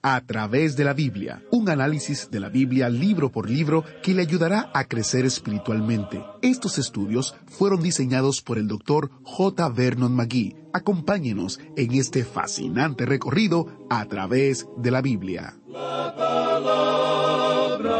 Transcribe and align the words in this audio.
A 0.00 0.20
través 0.20 0.76
de 0.76 0.84
la 0.84 0.94
Biblia, 0.94 1.42
un 1.50 1.68
análisis 1.68 2.30
de 2.30 2.38
la 2.38 2.48
Biblia 2.48 2.88
libro 2.88 3.32
por 3.32 3.50
libro 3.50 3.82
que 4.00 4.14
le 4.14 4.22
ayudará 4.22 4.70
a 4.72 4.84
crecer 4.84 5.24
espiritualmente. 5.26 6.22
Estos 6.40 6.78
estudios 6.78 7.34
fueron 7.46 7.82
diseñados 7.82 8.40
por 8.40 8.58
el 8.58 8.68
Dr. 8.68 9.10
J. 9.24 9.68
Vernon 9.70 10.14
McGee. 10.14 10.54
Acompáñenos 10.72 11.58
en 11.76 11.94
este 11.94 12.24
fascinante 12.24 13.06
recorrido 13.06 13.66
a 13.90 14.04
través 14.04 14.68
de 14.76 14.92
la 14.92 15.02
Biblia. 15.02 15.58
La 15.66 16.14
palabra 16.16 17.96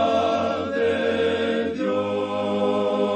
de 0.70 1.74
Dios. 1.74 3.08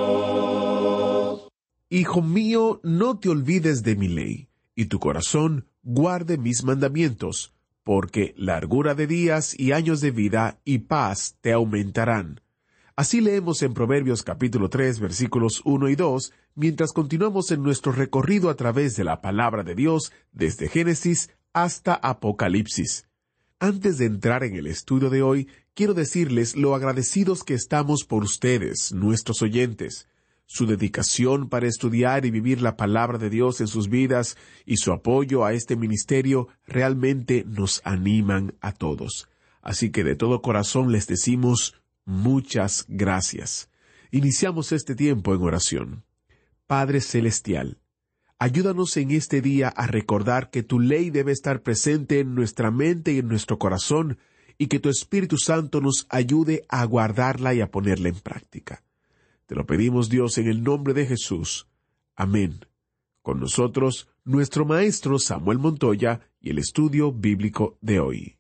Hijo 1.89 2.21
mío, 2.21 2.81
no 2.83 3.17
te 3.21 3.29
olvides 3.29 3.85
de 3.85 3.95
mi 3.95 4.09
ley, 4.09 4.49
y 4.75 4.87
tu 4.87 4.99
corazón 4.99 5.69
guarde 5.85 6.37
mis 6.37 6.65
mandamientos, 6.65 7.55
porque 7.85 8.35
largura 8.37 8.95
de 8.95 9.07
días 9.07 9.59
y 9.59 9.73
años 9.73 10.01
de 10.01 10.11
vida 10.11 10.61
y 10.65 10.79
paz 10.79 11.37
te 11.41 11.53
aumentarán. 11.53 12.41
Así 12.95 13.21
leemos 13.21 13.63
en 13.63 13.75
Proverbios 13.75 14.23
capítulo 14.23 14.69
3 14.69 15.01
versículos 15.01 15.63
1 15.65 15.89
y 15.89 15.97
2, 15.97 16.33
mientras 16.55 16.93
continuamos 16.93 17.51
en 17.51 17.63
nuestro 17.63 17.93
recorrido 17.93 18.51
a 18.51 18.57
través 18.57 18.97
de 18.97 19.05
la 19.05 19.23
palabra 19.23 19.63
de 19.63 19.75
Dios 19.75 20.13
desde 20.33 20.69
Génesis 20.69 21.31
hasta 21.53 21.95
Apocalipsis. 21.95 23.09
Antes 23.59 23.99
de 23.99 24.07
entrar 24.07 24.45
en 24.45 24.57
el 24.57 24.67
estudio 24.67 25.09
de 25.09 25.23
hoy, 25.23 25.49
quiero 25.75 25.95
decirles 25.95 26.57
lo 26.57 26.75
agradecidos 26.75 27.45
que 27.45 27.55
estamos 27.55 28.05
por 28.05 28.25
ustedes, 28.25 28.93
nuestros 28.93 29.41
oyentes. 29.41 30.09
Su 30.47 30.67
dedicación 30.67 31.49
para 31.49 31.67
estudiar 31.67 32.27
y 32.27 32.31
vivir 32.31 32.61
la 32.61 32.77
palabra 32.77 33.19
de 33.19 33.31
Dios 33.31 33.61
en 33.61 33.69
sus 33.69 33.89
vidas 33.89 34.37
y 34.67 34.77
su 34.77 34.93
apoyo 34.93 35.45
a 35.45 35.53
este 35.53 35.77
ministerio 35.77 36.49
realmente 36.67 37.45
nos 37.47 37.81
animan 37.85 38.55
a 38.61 38.73
todos. 38.73 39.29
Así 39.63 39.91
que 39.91 40.05
de 40.05 40.17
todo 40.17 40.43
corazón 40.43 40.93
les 40.93 41.07
decimos 41.07 41.81
muchas 42.05 42.85
gracias. 42.89 43.71
Iniciamos 44.11 44.73
este 44.73 44.95
tiempo 44.95 45.35
en 45.35 45.43
oración. 45.43 46.05
Padre 46.67 47.01
Celestial, 47.01 47.79
ayúdanos 48.39 48.97
en 48.97 49.11
este 49.13 49.41
día 49.41 49.69
a 49.69 49.87
recordar 49.87 50.51
que 50.51 50.63
tu 50.63 50.81
ley 50.81 51.11
debe 51.11 51.33
estar 51.33 51.63
presente 51.63 52.21
en 52.21 52.35
nuestra 52.35 52.71
mente 52.71 53.13
y 53.13 53.19
en 53.19 53.29
nuestro 53.29 53.59
corazón 53.59 54.19
y 54.59 54.67
que 54.67 54.81
tu 54.81 54.89
Espíritu 54.89 55.39
Santo 55.39 55.81
nos 55.81 56.07
ayude 56.09 56.65
a 56.69 56.85
guardarla 56.85 57.55
y 57.55 57.61
a 57.61 57.71
ponerla 57.71 58.09
en 58.09 58.21
práctica. 58.21 58.83
Te 59.47 59.55
lo 59.55 59.67
pedimos 59.67 60.09
Dios 60.09 60.39
en 60.39 60.49
el 60.49 60.63
nombre 60.63 60.95
de 60.95 61.07
Jesús. 61.07 61.67
Amén. 62.15 62.65
Con 63.23 63.41
nosotros, 63.41 64.09
nuestro 64.25 64.65
maestro 64.65 65.19
Samuel 65.19 65.59
Montoya 65.59 66.21
y 66.41 66.51
el 66.51 66.59
estudio 66.59 67.13
bíblico 67.13 67.77
de 67.81 68.01
hoy. 68.01 68.37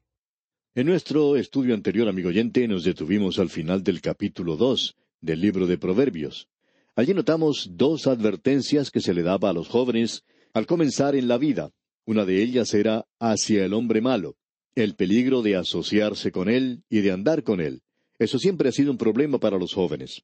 En 0.74 0.86
nuestro 0.86 1.36
estudio 1.36 1.74
anterior, 1.74 2.08
amigo 2.08 2.28
oyente, 2.28 2.66
nos 2.66 2.84
detuvimos 2.84 3.38
al 3.38 3.50
final 3.50 3.82
del 3.84 4.00
capítulo 4.00 4.56
dos 4.56 4.96
del 5.20 5.40
libro 5.40 5.66
de 5.66 5.76
Proverbios. 5.76 6.48
Allí 6.94 7.14
notamos 7.14 7.70
dos 7.72 8.06
advertencias 8.06 8.90
que 8.90 9.00
se 9.00 9.14
le 9.14 9.22
daba 9.22 9.50
a 9.50 9.52
los 9.52 9.68
jóvenes 9.68 10.24
al 10.54 10.66
comenzar 10.66 11.14
en 11.14 11.28
la 11.28 11.38
vida. 11.38 11.70
Una 12.04 12.24
de 12.24 12.42
ellas 12.42 12.74
era 12.74 13.06
hacia 13.18 13.64
el 13.64 13.74
hombre 13.74 14.00
malo, 14.00 14.36
el 14.74 14.94
peligro 14.94 15.42
de 15.42 15.56
asociarse 15.56 16.32
con 16.32 16.48
él 16.48 16.84
y 16.88 17.00
de 17.00 17.12
andar 17.12 17.42
con 17.42 17.60
él. 17.60 17.82
Eso 18.18 18.38
siempre 18.38 18.68
ha 18.68 18.72
sido 18.72 18.90
un 18.90 18.98
problema 18.98 19.38
para 19.38 19.58
los 19.58 19.74
jóvenes. 19.74 20.22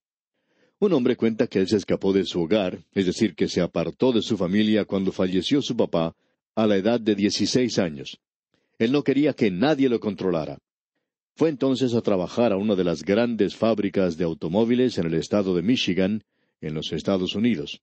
Un 0.80 0.92
hombre 0.92 1.16
cuenta 1.16 1.48
que 1.48 1.58
él 1.58 1.66
se 1.66 1.76
escapó 1.76 2.12
de 2.12 2.24
su 2.24 2.40
hogar, 2.40 2.78
es 2.94 3.06
decir, 3.06 3.34
que 3.34 3.48
se 3.48 3.60
apartó 3.60 4.12
de 4.12 4.22
su 4.22 4.36
familia 4.36 4.84
cuando 4.84 5.10
falleció 5.10 5.60
su 5.60 5.76
papá 5.76 6.14
a 6.54 6.66
la 6.68 6.76
edad 6.76 7.00
de 7.00 7.16
dieciséis 7.16 7.80
años. 7.80 8.20
Él 8.78 8.92
no 8.92 9.02
quería 9.02 9.32
que 9.32 9.50
nadie 9.50 9.88
lo 9.88 9.98
controlara. 9.98 10.58
Fue 11.34 11.48
entonces 11.48 11.94
a 11.94 12.00
trabajar 12.00 12.52
a 12.52 12.56
una 12.56 12.76
de 12.76 12.84
las 12.84 13.02
grandes 13.02 13.56
fábricas 13.56 14.16
de 14.16 14.24
automóviles 14.24 14.98
en 14.98 15.06
el 15.06 15.14
estado 15.14 15.54
de 15.56 15.62
Michigan, 15.62 16.22
en 16.60 16.74
los 16.74 16.92
Estados 16.92 17.34
Unidos. 17.34 17.80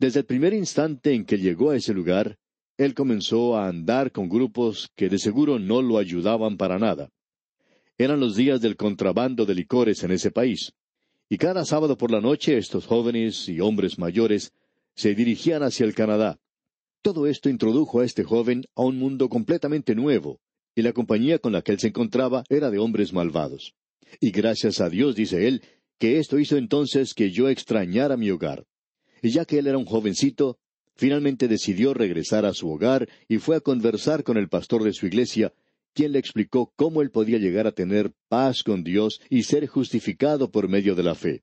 Desde 0.00 0.20
el 0.20 0.26
primer 0.26 0.52
instante 0.52 1.14
en 1.14 1.24
que 1.24 1.38
llegó 1.38 1.70
a 1.70 1.76
ese 1.76 1.94
lugar, 1.94 2.38
él 2.76 2.94
comenzó 2.94 3.56
a 3.56 3.68
andar 3.68 4.10
con 4.10 4.28
grupos 4.28 4.90
que 4.96 5.08
de 5.08 5.18
seguro 5.18 5.60
no 5.60 5.80
lo 5.80 5.96
ayudaban 5.96 6.56
para 6.56 6.78
nada. 6.78 7.08
Eran 7.98 8.18
los 8.18 8.34
días 8.34 8.60
del 8.60 8.76
contrabando 8.76 9.46
de 9.46 9.54
licores 9.54 10.02
en 10.02 10.10
ese 10.10 10.30
país, 10.30 10.72
y 11.28 11.38
cada 11.38 11.64
sábado 11.64 11.98
por 11.98 12.10
la 12.10 12.20
noche 12.20 12.56
estos 12.56 12.86
jóvenes 12.86 13.48
y 13.48 13.60
hombres 13.60 13.98
mayores 13.98 14.52
se 14.94 15.14
dirigían 15.14 15.62
hacia 15.62 15.84
el 15.84 15.94
Canadá. 15.94 16.38
Todo 17.02 17.26
esto 17.26 17.48
introdujo 17.48 18.00
a 18.00 18.04
este 18.04 18.24
joven 18.24 18.64
a 18.74 18.82
un 18.82 18.98
mundo 18.98 19.28
completamente 19.28 19.94
nuevo, 19.94 20.40
y 20.74 20.82
la 20.82 20.92
compañía 20.92 21.38
con 21.38 21.52
la 21.52 21.62
que 21.62 21.72
él 21.72 21.78
se 21.78 21.88
encontraba 21.88 22.44
era 22.48 22.70
de 22.70 22.78
hombres 22.78 23.12
malvados. 23.12 23.74
Y 24.20 24.30
gracias 24.30 24.80
a 24.80 24.88
Dios, 24.88 25.16
dice 25.16 25.48
él, 25.48 25.62
que 25.98 26.18
esto 26.18 26.38
hizo 26.38 26.56
entonces 26.56 27.14
que 27.14 27.30
yo 27.30 27.48
extrañara 27.48 28.16
mi 28.16 28.30
hogar. 28.30 28.66
Y 29.22 29.30
ya 29.30 29.44
que 29.44 29.58
él 29.58 29.66
era 29.66 29.78
un 29.78 29.86
jovencito, 29.86 30.58
finalmente 30.94 31.48
decidió 31.48 31.94
regresar 31.94 32.44
a 32.44 32.52
su 32.52 32.70
hogar 32.70 33.08
y 33.28 33.38
fue 33.38 33.56
a 33.56 33.60
conversar 33.60 34.22
con 34.22 34.36
el 34.36 34.48
pastor 34.48 34.84
de 34.84 34.92
su 34.92 35.06
iglesia, 35.06 35.52
quien 35.96 36.12
le 36.12 36.18
explicó 36.18 36.74
cómo 36.76 37.00
él 37.00 37.10
podía 37.10 37.38
llegar 37.38 37.66
a 37.66 37.72
tener 37.72 38.12
paz 38.28 38.62
con 38.62 38.84
Dios 38.84 39.18
y 39.30 39.44
ser 39.44 39.66
justificado 39.66 40.50
por 40.50 40.68
medio 40.68 40.94
de 40.94 41.02
la 41.02 41.14
fe. 41.14 41.42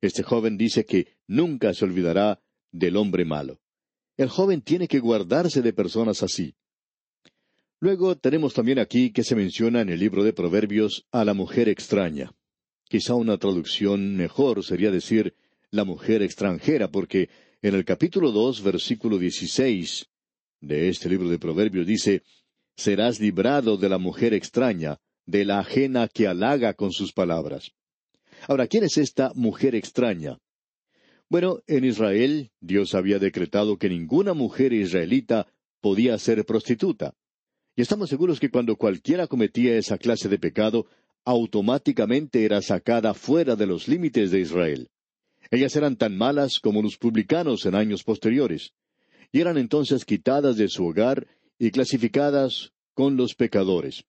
Este 0.00 0.24
joven 0.24 0.58
dice 0.58 0.84
que 0.84 1.06
nunca 1.28 1.72
se 1.72 1.84
olvidará 1.84 2.42
del 2.72 2.96
hombre 2.96 3.24
malo. 3.24 3.60
El 4.16 4.28
joven 4.28 4.60
tiene 4.60 4.88
que 4.88 4.98
guardarse 4.98 5.62
de 5.62 5.72
personas 5.72 6.24
así. 6.24 6.56
Luego 7.78 8.16
tenemos 8.16 8.54
también 8.54 8.80
aquí 8.80 9.12
que 9.12 9.22
se 9.22 9.36
menciona 9.36 9.82
en 9.82 9.88
el 9.88 10.00
libro 10.00 10.24
de 10.24 10.32
Proverbios 10.32 11.06
a 11.12 11.24
la 11.24 11.32
mujer 11.32 11.68
extraña. 11.68 12.34
Quizá 12.88 13.14
una 13.14 13.38
traducción 13.38 14.16
mejor 14.16 14.64
sería 14.64 14.90
decir 14.90 15.36
la 15.70 15.84
mujer 15.84 16.22
extranjera, 16.22 16.90
porque 16.90 17.30
en 17.62 17.76
el 17.76 17.84
capítulo 17.84 18.32
dos, 18.32 18.64
versículo 18.64 19.16
dieciséis 19.16 20.08
de 20.60 20.88
este 20.88 21.08
libro 21.08 21.28
de 21.30 21.38
Proverbios 21.38 21.86
dice 21.86 22.24
Serás 22.76 23.20
librado 23.20 23.76
de 23.76 23.88
la 23.88 23.98
mujer 23.98 24.34
extraña, 24.34 24.98
de 25.26 25.44
la 25.44 25.58
ajena 25.60 26.08
que 26.08 26.26
halaga 26.26 26.74
con 26.74 26.92
sus 26.92 27.12
palabras. 27.12 27.72
Ahora, 28.48 28.66
¿quién 28.66 28.84
es 28.84 28.96
esta 28.96 29.32
mujer 29.34 29.74
extraña? 29.74 30.38
Bueno, 31.28 31.60
en 31.66 31.84
Israel 31.84 32.50
Dios 32.60 32.94
había 32.94 33.18
decretado 33.18 33.78
que 33.78 33.88
ninguna 33.88 34.34
mujer 34.34 34.72
israelita 34.72 35.46
podía 35.80 36.18
ser 36.18 36.44
prostituta. 36.44 37.14
Y 37.76 37.82
estamos 37.82 38.10
seguros 38.10 38.40
que 38.40 38.50
cuando 38.50 38.76
cualquiera 38.76 39.26
cometía 39.26 39.76
esa 39.76 39.96
clase 39.96 40.28
de 40.28 40.38
pecado, 40.38 40.86
automáticamente 41.24 42.44
era 42.44 42.62
sacada 42.62 43.14
fuera 43.14 43.56
de 43.56 43.66
los 43.66 43.86
límites 43.86 44.30
de 44.30 44.40
Israel. 44.40 44.88
Ellas 45.50 45.76
eran 45.76 45.96
tan 45.96 46.16
malas 46.16 46.60
como 46.60 46.82
los 46.82 46.96
publicanos 46.96 47.64
en 47.66 47.74
años 47.74 48.04
posteriores, 48.04 48.72
y 49.32 49.40
eran 49.40 49.58
entonces 49.58 50.04
quitadas 50.04 50.56
de 50.56 50.68
su 50.68 50.84
hogar 50.84 51.26
y 51.60 51.70
clasificadas 51.70 52.72
con 52.94 53.16
los 53.16 53.34
pecadores. 53.34 54.04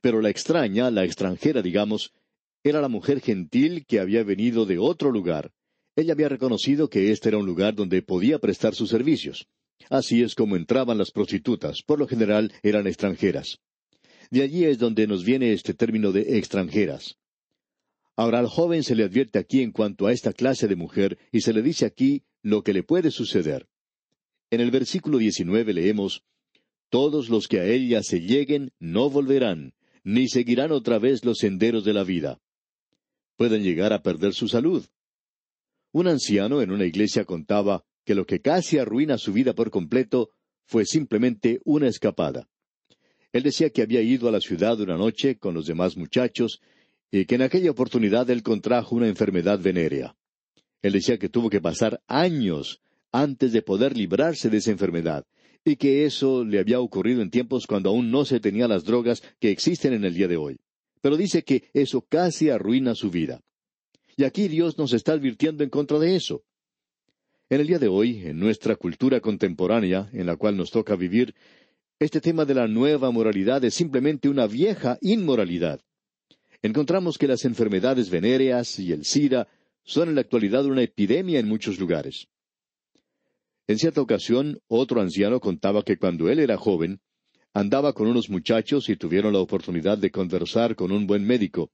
Pero 0.00 0.22
la 0.22 0.30
extraña, 0.30 0.90
la 0.90 1.04
extranjera, 1.04 1.60
digamos, 1.60 2.12
Era 2.64 2.80
la 2.80 2.88
mujer 2.88 3.20
gentil 3.20 3.86
que 3.86 4.00
había 4.00 4.24
venido 4.24 4.66
de 4.66 4.78
otro 4.78 5.12
lugar. 5.12 5.52
Ella 5.94 6.12
había 6.12 6.28
reconocido 6.28 6.88
que 6.88 7.12
este 7.12 7.28
era 7.28 7.38
un 7.38 7.46
lugar 7.46 7.74
donde 7.74 8.02
podía 8.02 8.40
prestar 8.40 8.74
sus 8.74 8.90
servicios. 8.90 9.46
Así 9.90 10.22
es 10.22 10.34
como 10.34 10.56
entraban 10.56 10.98
las 10.98 11.12
prostitutas. 11.12 11.82
Por 11.82 11.98
lo 12.00 12.08
general 12.08 12.52
eran 12.62 12.86
extranjeras. 12.86 13.60
De 14.30 14.42
allí 14.42 14.64
es 14.64 14.78
donde 14.78 15.06
nos 15.06 15.24
viene 15.24 15.52
este 15.52 15.72
término 15.72 16.10
de 16.10 16.38
extranjeras. 16.38 17.16
Ahora 18.16 18.40
al 18.40 18.48
joven 18.48 18.82
se 18.82 18.96
le 18.96 19.04
advierte 19.04 19.38
aquí 19.38 19.62
en 19.62 19.70
cuanto 19.70 20.06
a 20.06 20.12
esta 20.12 20.32
clase 20.32 20.66
de 20.66 20.76
mujer 20.76 21.18
y 21.30 21.40
se 21.40 21.52
le 21.52 21.62
dice 21.62 21.86
aquí 21.86 22.24
lo 22.42 22.62
que 22.62 22.72
le 22.72 22.82
puede 22.82 23.12
suceder. 23.12 23.68
En 24.50 24.60
el 24.60 24.72
versículo 24.72 25.18
19 25.18 25.72
leemos, 25.72 26.24
Todos 26.90 27.28
los 27.28 27.48
que 27.48 27.60
a 27.60 27.64
ella 27.64 28.02
se 28.02 28.20
lleguen 28.20 28.72
no 28.78 29.10
volverán, 29.10 29.74
ni 30.04 30.28
seguirán 30.28 30.72
otra 30.72 30.98
vez 30.98 31.24
los 31.24 31.38
senderos 31.38 31.84
de 31.84 31.92
la 31.92 32.04
vida. 32.04 32.40
Pueden 33.36 33.62
llegar 33.62 33.92
a 33.92 34.02
perder 34.02 34.32
su 34.32 34.48
salud. 34.48 34.86
Un 35.92 36.08
anciano 36.08 36.62
en 36.62 36.70
una 36.70 36.86
iglesia 36.86 37.24
contaba 37.24 37.84
que 38.04 38.14
lo 38.14 38.24
que 38.24 38.40
casi 38.40 38.78
arruina 38.78 39.18
su 39.18 39.32
vida 39.32 39.54
por 39.54 39.70
completo 39.70 40.30
fue 40.64 40.86
simplemente 40.86 41.60
una 41.64 41.88
escapada. 41.88 42.48
Él 43.32 43.42
decía 43.42 43.70
que 43.70 43.82
había 43.82 44.00
ido 44.00 44.28
a 44.28 44.32
la 44.32 44.40
ciudad 44.40 44.80
una 44.80 44.96
noche 44.96 45.36
con 45.38 45.54
los 45.54 45.66
demás 45.66 45.96
muchachos 45.96 46.60
y 47.10 47.26
que 47.26 47.34
en 47.34 47.42
aquella 47.42 47.70
oportunidad 47.70 48.28
él 48.30 48.42
contrajo 48.42 48.96
una 48.96 49.08
enfermedad 49.08 49.58
venérea. 49.58 50.16
Él 50.82 50.92
decía 50.92 51.18
que 51.18 51.28
tuvo 51.28 51.50
que 51.50 51.60
pasar 51.60 52.02
años 52.06 52.80
antes 53.12 53.52
de 53.52 53.62
poder 53.62 53.96
librarse 53.96 54.48
de 54.50 54.58
esa 54.58 54.70
enfermedad, 54.70 55.26
y 55.68 55.76
que 55.76 56.04
eso 56.04 56.44
le 56.44 56.58
había 56.58 56.80
ocurrido 56.80 57.22
en 57.22 57.30
tiempos 57.30 57.66
cuando 57.66 57.90
aún 57.90 58.10
no 58.10 58.24
se 58.24 58.40
tenía 58.40 58.68
las 58.68 58.84
drogas 58.84 59.22
que 59.40 59.50
existen 59.50 59.92
en 59.92 60.04
el 60.04 60.14
día 60.14 60.28
de 60.28 60.36
hoy. 60.36 60.58
Pero 61.00 61.16
dice 61.16 61.42
que 61.42 61.70
eso 61.72 62.02
casi 62.02 62.50
arruina 62.50 62.94
su 62.94 63.10
vida. 63.10 63.40
Y 64.16 64.24
aquí 64.24 64.48
Dios 64.48 64.78
nos 64.78 64.92
está 64.92 65.12
advirtiendo 65.12 65.62
en 65.62 65.70
contra 65.70 65.98
de 65.98 66.16
eso. 66.16 66.42
En 67.50 67.60
el 67.60 67.66
día 67.66 67.78
de 67.78 67.88
hoy, 67.88 68.26
en 68.26 68.38
nuestra 68.38 68.76
cultura 68.76 69.20
contemporánea, 69.20 70.10
en 70.12 70.26
la 70.26 70.36
cual 70.36 70.56
nos 70.56 70.70
toca 70.70 70.96
vivir, 70.96 71.34
este 71.98 72.20
tema 72.20 72.44
de 72.44 72.54
la 72.54 72.68
nueva 72.68 73.10
moralidad 73.10 73.64
es 73.64 73.74
simplemente 73.74 74.28
una 74.28 74.46
vieja 74.46 74.98
inmoralidad. 75.00 75.80
Encontramos 76.62 77.16
que 77.16 77.28
las 77.28 77.44
enfermedades 77.44 78.10
venéreas 78.10 78.78
y 78.78 78.92
el 78.92 79.04
SIDA 79.04 79.48
son 79.84 80.08
en 80.08 80.16
la 80.16 80.20
actualidad 80.20 80.66
una 80.66 80.82
epidemia 80.82 81.38
en 81.38 81.48
muchos 81.48 81.78
lugares. 81.78 82.28
En 83.68 83.78
cierta 83.78 84.00
ocasión, 84.00 84.62
otro 84.66 85.02
anciano 85.02 85.40
contaba 85.40 85.82
que 85.82 85.98
cuando 85.98 86.30
él 86.30 86.38
era 86.38 86.56
joven, 86.56 87.00
andaba 87.52 87.92
con 87.92 88.08
unos 88.08 88.30
muchachos 88.30 88.88
y 88.88 88.96
tuvieron 88.96 89.34
la 89.34 89.40
oportunidad 89.40 89.98
de 89.98 90.10
conversar 90.10 90.74
con 90.74 90.90
un 90.90 91.06
buen 91.06 91.22
médico. 91.26 91.70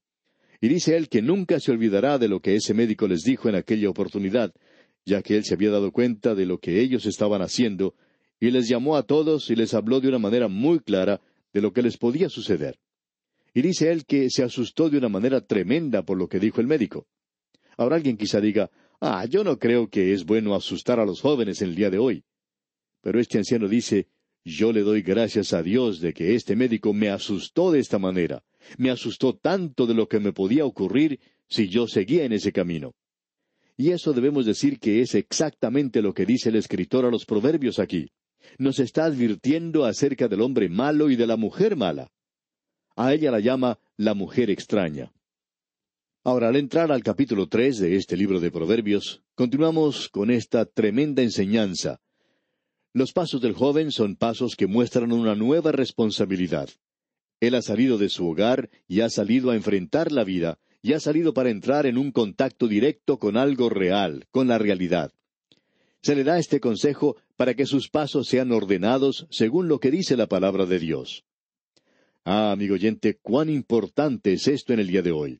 Y 0.59 0.67
dice 0.67 0.97
él 0.97 1.07
que 1.07 1.21
nunca 1.21 1.57
se 1.61 1.71
olvidará 1.71 2.17
de 2.17 2.27
lo 2.27 2.41
que 2.41 2.55
ese 2.55 2.73
médico 2.73 3.07
les 3.07 3.21
dijo 3.21 3.47
en 3.47 3.55
aquella 3.55 3.89
oportunidad, 3.89 4.53
ya 5.05 5.21
que 5.21 5.37
él 5.37 5.45
se 5.45 5.53
había 5.53 5.71
dado 5.71 5.93
cuenta 5.93 6.35
de 6.35 6.45
lo 6.45 6.59
que 6.59 6.81
ellos 6.81 7.05
estaban 7.05 7.41
haciendo 7.41 7.95
y 8.41 8.51
les 8.51 8.67
llamó 8.67 8.97
a 8.97 9.03
todos 9.03 9.49
y 9.49 9.55
les 9.55 9.73
habló 9.73 10.01
de 10.01 10.09
una 10.09 10.19
manera 10.19 10.49
muy 10.49 10.81
clara 10.81 11.21
de 11.53 11.61
lo 11.61 11.71
que 11.71 11.81
les 11.81 11.95
podía 11.95 12.27
suceder. 12.27 12.77
Y 13.53 13.61
dice 13.61 13.89
él 13.89 14.05
que 14.05 14.29
se 14.29 14.43
asustó 14.43 14.89
de 14.89 14.97
una 14.97 15.07
manera 15.07 15.39
tremenda 15.39 16.03
por 16.03 16.17
lo 16.17 16.27
que 16.27 16.39
dijo 16.39 16.59
el 16.59 16.67
médico. 16.67 17.07
Ahora 17.77 17.95
alguien 17.95 18.17
quizá 18.17 18.41
diga, 18.41 18.69
ah, 19.01 19.25
yo 19.25 19.43
no 19.43 19.57
creo 19.57 19.89
que 19.89 20.13
es 20.13 20.25
bueno 20.25 20.55
asustar 20.55 20.99
a 20.99 21.05
los 21.05 21.21
jóvenes 21.21 21.61
en 21.61 21.69
el 21.69 21.75
día 21.75 21.89
de 21.89 21.97
hoy. 21.97 22.23
Pero 23.01 23.19
este 23.19 23.37
anciano 23.37 23.67
dice, 23.67 24.07
yo 24.43 24.71
le 24.71 24.81
doy 24.81 25.01
gracias 25.01 25.53
a 25.53 25.61
Dios 25.61 25.99
de 25.99 26.13
que 26.13 26.35
este 26.35 26.55
médico 26.55 26.93
me 26.93 27.09
asustó 27.09 27.71
de 27.71 27.79
esta 27.79 27.99
manera, 27.99 28.43
me 28.77 28.89
asustó 28.89 29.35
tanto 29.35 29.85
de 29.85 29.93
lo 29.93 30.07
que 30.07 30.19
me 30.19 30.33
podía 30.33 30.65
ocurrir 30.65 31.19
si 31.47 31.69
yo 31.69 31.87
seguía 31.87 32.25
en 32.25 32.33
ese 32.33 32.51
camino. 32.51 32.93
Y 33.77 33.91
eso 33.91 34.13
debemos 34.13 34.45
decir 34.45 34.79
que 34.79 35.01
es 35.01 35.15
exactamente 35.15 36.01
lo 36.01 36.13
que 36.13 36.25
dice 36.25 36.49
el 36.49 36.55
escritor 36.55 37.05
a 37.05 37.11
los 37.11 37.25
proverbios 37.25 37.79
aquí 37.79 38.07
nos 38.57 38.79
está 38.79 39.05
advirtiendo 39.05 39.85
acerca 39.85 40.27
del 40.27 40.41
hombre 40.41 40.69
malo 40.69 41.09
y 41.09 41.15
de 41.15 41.27
la 41.27 41.37
mujer 41.37 41.75
mala. 41.75 42.09
A 42.95 43.13
ella 43.13 43.31
la 43.31 43.39
llama 43.39 43.79
la 43.97 44.13
mujer 44.13 44.49
extraña. 44.49 45.11
Ahora, 46.27 46.47
al 46.47 46.55
entrar 46.55 46.91
al 46.91 47.03
capítulo 47.03 47.47
tres 47.47 47.77
de 47.77 47.97
este 47.97 48.17
libro 48.17 48.39
de 48.39 48.49
Proverbios, 48.49 49.21
continuamos 49.35 50.09
con 50.09 50.31
esta 50.31 50.65
tremenda 50.65 51.21
enseñanza. 51.21 52.01
Los 52.93 53.13
pasos 53.13 53.41
del 53.41 53.53
joven 53.53 53.91
son 53.91 54.15
pasos 54.15 54.55
que 54.55 54.65
muestran 54.65 55.11
una 55.11 55.35
nueva 55.35 55.71
responsabilidad. 55.71 56.67
Él 57.39 57.53
ha 57.53 57.61
salido 57.61 57.99
de 57.99 58.09
su 58.09 58.27
hogar 58.27 58.71
y 58.87 59.01
ha 59.01 59.09
salido 59.11 59.51
a 59.51 59.55
enfrentar 59.55 60.11
la 60.11 60.23
vida, 60.23 60.57
y 60.81 60.93
ha 60.93 60.99
salido 60.99 61.31
para 61.31 61.51
entrar 61.51 61.85
en 61.85 61.95
un 61.95 62.11
contacto 62.11 62.67
directo 62.67 63.19
con 63.19 63.37
algo 63.37 63.69
real, 63.69 64.25
con 64.31 64.47
la 64.47 64.57
realidad. 64.57 65.11
Se 66.01 66.15
le 66.15 66.23
da 66.23 66.39
este 66.39 66.59
consejo 66.59 67.17
para 67.37 67.53
que 67.53 67.67
sus 67.67 67.87
pasos 67.89 68.27
sean 68.27 68.51
ordenados 68.51 69.27
según 69.29 69.67
lo 69.67 69.79
que 69.79 69.91
dice 69.91 70.17
la 70.17 70.25
palabra 70.25 70.65
de 70.65 70.79
Dios. 70.79 71.23
Ah, 72.23 72.51
amigo 72.51 72.73
oyente, 72.73 73.19
cuán 73.21 73.47
importante 73.47 74.33
es 74.33 74.47
esto 74.47 74.73
en 74.73 74.79
el 74.79 74.87
día 74.87 75.03
de 75.03 75.11
hoy. 75.11 75.39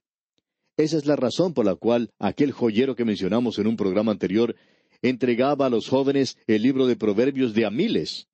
Esa 0.77 0.98
es 0.98 1.06
la 1.06 1.16
razón 1.16 1.54
por 1.54 1.66
la 1.66 1.75
cual 1.75 2.12
aquel 2.19 2.51
joyero 2.51 2.95
que 2.95 3.06
mencionamos 3.06 3.60
en 3.60 3.68
un 3.68 3.77
programa 3.77 4.12
anterior 4.12 4.56
entregaba 5.01 5.68
a 5.68 5.69
los 5.69 5.88
jóvenes 5.88 6.38
el 6.48 6.63
libro 6.63 6.86
de 6.86 6.95
Proverbios 6.95 7.54
de 7.54 7.66
a 7.66 7.69
miles. 7.69 8.27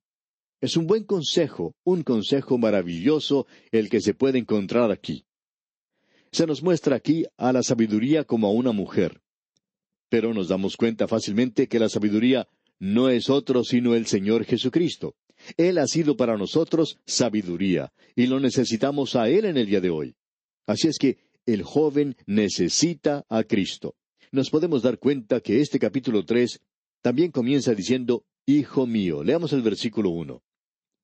Es 0.60 0.76
un 0.76 0.86
buen 0.86 1.04
consejo, 1.04 1.74
un 1.84 2.02
consejo 2.02 2.58
maravilloso 2.58 3.46
el 3.70 3.88
que 3.88 4.00
se 4.00 4.14
puede 4.14 4.38
encontrar 4.38 4.90
aquí. 4.90 5.24
Se 6.32 6.46
nos 6.46 6.62
muestra 6.62 6.96
aquí 6.96 7.26
a 7.36 7.52
la 7.52 7.62
sabiduría 7.62 8.24
como 8.24 8.48
a 8.48 8.52
una 8.52 8.72
mujer. 8.72 9.20
Pero 10.08 10.34
nos 10.34 10.48
damos 10.48 10.76
cuenta 10.76 11.06
fácilmente 11.06 11.68
que 11.68 11.78
la 11.78 11.88
sabiduría 11.88 12.48
no 12.78 13.08
es 13.08 13.30
otro 13.30 13.64
sino 13.64 13.94
el 13.94 14.06
Señor 14.06 14.44
Jesucristo. 14.44 15.14
Él 15.56 15.78
ha 15.78 15.86
sido 15.86 16.16
para 16.16 16.36
nosotros 16.36 16.98
sabiduría, 17.06 17.92
y 18.16 18.26
lo 18.26 18.40
necesitamos 18.40 19.16
a 19.16 19.28
Él 19.28 19.44
en 19.44 19.56
el 19.56 19.66
día 19.66 19.80
de 19.80 19.90
hoy. 19.90 20.14
Así 20.66 20.88
es 20.88 20.98
que 20.98 21.18
el 21.46 21.62
joven 21.62 22.16
necesita 22.26 23.24
a 23.28 23.44
Cristo. 23.44 23.94
Nos 24.30 24.50
podemos 24.50 24.82
dar 24.82 24.98
cuenta 24.98 25.40
que 25.40 25.60
este 25.60 25.78
capítulo 25.78 26.24
tres 26.24 26.60
también 27.02 27.30
comienza 27.30 27.74
diciendo, 27.74 28.24
Hijo 28.46 28.86
mío, 28.86 29.22
leamos 29.22 29.52
el 29.52 29.62
versículo 29.62 30.10
uno. 30.10 30.42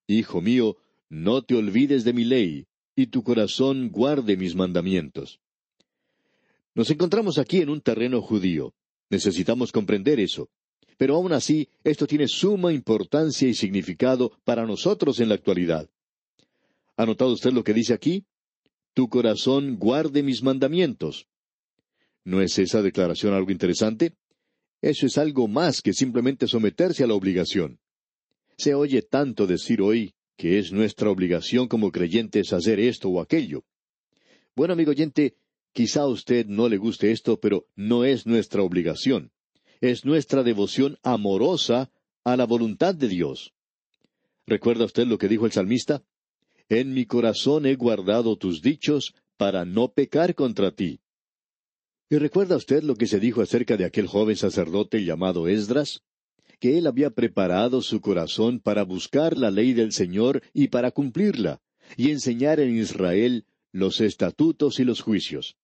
Hijo 0.06 0.40
mío, 0.40 0.76
no 1.08 1.42
te 1.42 1.54
olvides 1.54 2.04
de 2.04 2.12
mi 2.12 2.24
ley, 2.24 2.66
y 2.96 3.06
tu 3.06 3.22
corazón 3.22 3.90
guarde 3.90 4.36
mis 4.36 4.54
mandamientos. 4.54 5.40
Nos 6.74 6.90
encontramos 6.90 7.38
aquí 7.38 7.58
en 7.58 7.68
un 7.68 7.80
terreno 7.80 8.22
judío. 8.22 8.74
Necesitamos 9.10 9.72
comprender 9.72 10.20
eso. 10.20 10.48
Pero 10.96 11.14
aún 11.14 11.32
así, 11.32 11.68
esto 11.84 12.06
tiene 12.06 12.26
suma 12.28 12.72
importancia 12.72 13.48
y 13.48 13.54
significado 13.54 14.32
para 14.44 14.66
nosotros 14.66 15.20
en 15.20 15.28
la 15.28 15.36
actualidad. 15.36 15.88
¿Ha 16.96 17.06
notado 17.06 17.32
usted 17.32 17.52
lo 17.52 17.62
que 17.62 17.72
dice 17.72 17.94
aquí? 17.94 18.24
Tu 18.98 19.08
corazón 19.08 19.76
guarde 19.76 20.24
mis 20.24 20.42
mandamientos. 20.42 21.28
¿No 22.24 22.42
es 22.42 22.58
esa 22.58 22.82
declaración 22.82 23.32
algo 23.32 23.52
interesante? 23.52 24.16
Eso 24.82 25.06
es 25.06 25.16
algo 25.18 25.46
más 25.46 25.82
que 25.82 25.92
simplemente 25.92 26.48
someterse 26.48 27.04
a 27.04 27.06
la 27.06 27.14
obligación. 27.14 27.78
Se 28.56 28.74
oye 28.74 29.02
tanto 29.02 29.46
decir 29.46 29.82
hoy 29.82 30.14
que 30.36 30.58
es 30.58 30.72
nuestra 30.72 31.10
obligación 31.10 31.68
como 31.68 31.92
creyentes 31.92 32.52
hacer 32.52 32.80
esto 32.80 33.08
o 33.08 33.20
aquello. 33.20 33.62
Bueno, 34.56 34.72
amigo 34.72 34.90
oyente, 34.90 35.36
Quizá 35.72 36.00
a 36.00 36.08
usted 36.08 36.46
no 36.46 36.68
le 36.68 36.76
guste 36.76 37.12
esto, 37.12 37.38
pero 37.38 37.68
no 37.76 38.04
es 38.04 38.26
nuestra 38.26 38.64
obligación. 38.64 39.30
Es 39.80 40.04
nuestra 40.04 40.42
devoción 40.42 40.98
amorosa 41.04 41.92
a 42.24 42.36
la 42.36 42.46
voluntad 42.46 42.96
de 42.96 43.06
Dios. 43.06 43.54
¿Recuerda 44.44 44.86
usted 44.86 45.06
lo 45.06 45.18
que 45.18 45.28
dijo 45.28 45.46
el 45.46 45.52
salmista? 45.52 46.02
En 46.68 46.92
mi 46.92 47.06
corazón 47.06 47.64
he 47.64 47.76
guardado 47.76 48.36
tus 48.36 48.60
dichos 48.60 49.14
para 49.36 49.64
no 49.64 49.92
pecar 49.92 50.34
contra 50.34 50.70
ti. 50.70 51.00
¿Y 52.10 52.16
recuerda 52.16 52.56
usted 52.56 52.82
lo 52.82 52.94
que 52.94 53.06
se 53.06 53.20
dijo 53.20 53.40
acerca 53.40 53.76
de 53.76 53.84
aquel 53.84 54.06
joven 54.06 54.36
sacerdote 54.36 55.04
llamado 55.04 55.48
Esdras? 55.48 56.02
Que 56.58 56.76
él 56.76 56.86
había 56.86 57.10
preparado 57.10 57.80
su 57.82 58.00
corazón 58.00 58.60
para 58.60 58.82
buscar 58.82 59.38
la 59.38 59.50
ley 59.50 59.72
del 59.72 59.92
Señor 59.92 60.42
y 60.52 60.68
para 60.68 60.90
cumplirla, 60.90 61.60
y 61.96 62.10
enseñar 62.10 62.60
en 62.60 62.76
Israel 62.76 63.46
los 63.72 64.00
estatutos 64.00 64.80
y 64.80 64.84
los 64.84 65.00
juicios. 65.00 65.56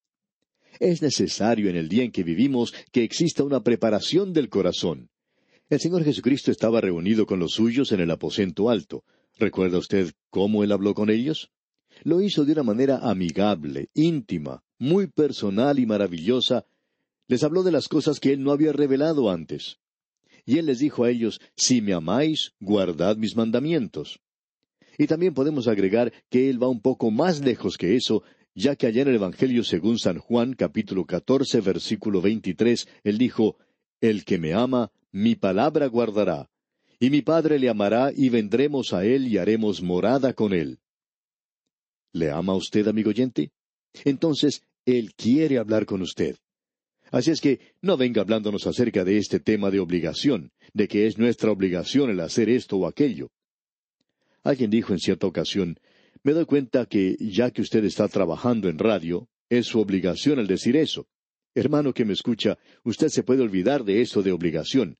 Es 0.80 1.02
necesario 1.02 1.68
en 1.68 1.76
el 1.76 1.88
día 1.88 2.04
en 2.04 2.12
que 2.12 2.22
vivimos 2.22 2.72
que 2.92 3.04
exista 3.04 3.44
una 3.44 3.62
preparación 3.62 4.32
del 4.32 4.48
corazón. 4.48 5.10
El 5.68 5.80
Señor 5.80 6.04
Jesucristo 6.04 6.50
estaba 6.50 6.80
reunido 6.80 7.26
con 7.26 7.38
los 7.40 7.52
suyos 7.52 7.92
en 7.92 8.00
el 8.00 8.10
aposento 8.10 8.70
alto. 8.70 9.04
¿Recuerda 9.36 9.78
usted 9.78 10.12
cómo 10.30 10.62
él 10.62 10.72
habló 10.72 10.94
con 10.94 11.10
ellos? 11.10 11.50
Lo 12.02 12.20
hizo 12.20 12.44
de 12.44 12.52
una 12.52 12.62
manera 12.62 12.98
amigable, 12.98 13.88
íntima, 13.94 14.62
muy 14.78 15.06
personal 15.06 15.78
y 15.78 15.86
maravillosa. 15.86 16.66
Les 17.26 17.42
habló 17.42 17.62
de 17.62 17.72
las 17.72 17.88
cosas 17.88 18.20
que 18.20 18.32
él 18.32 18.42
no 18.42 18.52
había 18.52 18.72
revelado 18.72 19.30
antes. 19.30 19.78
Y 20.46 20.58
él 20.58 20.66
les 20.66 20.78
dijo 20.78 21.04
a 21.04 21.10
ellos, 21.10 21.40
Si 21.56 21.80
me 21.80 21.94
amáis, 21.94 22.52
guardad 22.60 23.16
mis 23.16 23.34
mandamientos. 23.34 24.20
Y 24.98 25.06
también 25.06 25.34
podemos 25.34 25.66
agregar 25.66 26.12
que 26.30 26.48
él 26.48 26.62
va 26.62 26.68
un 26.68 26.80
poco 26.80 27.10
más 27.10 27.40
lejos 27.40 27.76
que 27.76 27.96
eso, 27.96 28.22
ya 28.54 28.76
que 28.76 28.86
allá 28.86 29.02
en 29.02 29.08
el 29.08 29.16
Evangelio 29.16 29.64
según 29.64 29.98
San 29.98 30.18
Juan 30.18 30.54
capítulo 30.54 31.06
14 31.06 31.60
versículo 31.60 32.20
23, 32.20 32.86
él 33.02 33.18
dijo, 33.18 33.56
El 34.00 34.24
que 34.24 34.38
me 34.38 34.52
ama, 34.52 34.92
mi 35.10 35.34
palabra 35.34 35.86
guardará, 35.86 36.50
y 37.04 37.10
mi 37.10 37.20
Padre 37.20 37.58
le 37.58 37.68
amará 37.68 38.12
y 38.16 38.30
vendremos 38.30 38.94
a 38.94 39.04
él 39.04 39.28
y 39.28 39.36
haremos 39.36 39.82
morada 39.82 40.32
con 40.32 40.54
él. 40.54 40.78
¿Le 42.14 42.30
ama 42.30 42.54
usted, 42.54 42.88
amigo 42.88 43.10
oyente? 43.10 43.50
Entonces, 44.06 44.62
Él 44.86 45.12
quiere 45.14 45.58
hablar 45.58 45.84
con 45.84 46.00
usted. 46.00 46.36
Así 47.10 47.30
es 47.30 47.42
que 47.42 47.60
no 47.82 47.98
venga 47.98 48.22
hablándonos 48.22 48.66
acerca 48.66 49.04
de 49.04 49.18
este 49.18 49.38
tema 49.38 49.70
de 49.70 49.80
obligación, 49.80 50.50
de 50.72 50.88
que 50.88 51.06
es 51.06 51.18
nuestra 51.18 51.50
obligación 51.50 52.08
el 52.08 52.20
hacer 52.20 52.48
esto 52.48 52.78
o 52.78 52.86
aquello. 52.86 53.28
Alguien 54.42 54.70
dijo 54.70 54.94
en 54.94 54.98
cierta 54.98 55.26
ocasión, 55.26 55.78
me 56.22 56.32
doy 56.32 56.46
cuenta 56.46 56.86
que 56.86 57.16
ya 57.20 57.50
que 57.50 57.60
usted 57.60 57.84
está 57.84 58.08
trabajando 58.08 58.70
en 58.70 58.78
radio, 58.78 59.28
es 59.50 59.66
su 59.66 59.78
obligación 59.78 60.38
el 60.38 60.46
decir 60.46 60.74
eso. 60.74 61.06
Hermano 61.54 61.92
que 61.92 62.06
me 62.06 62.14
escucha, 62.14 62.56
usted 62.82 63.08
se 63.08 63.24
puede 63.24 63.42
olvidar 63.42 63.84
de 63.84 64.00
eso 64.00 64.22
de 64.22 64.32
obligación. 64.32 64.96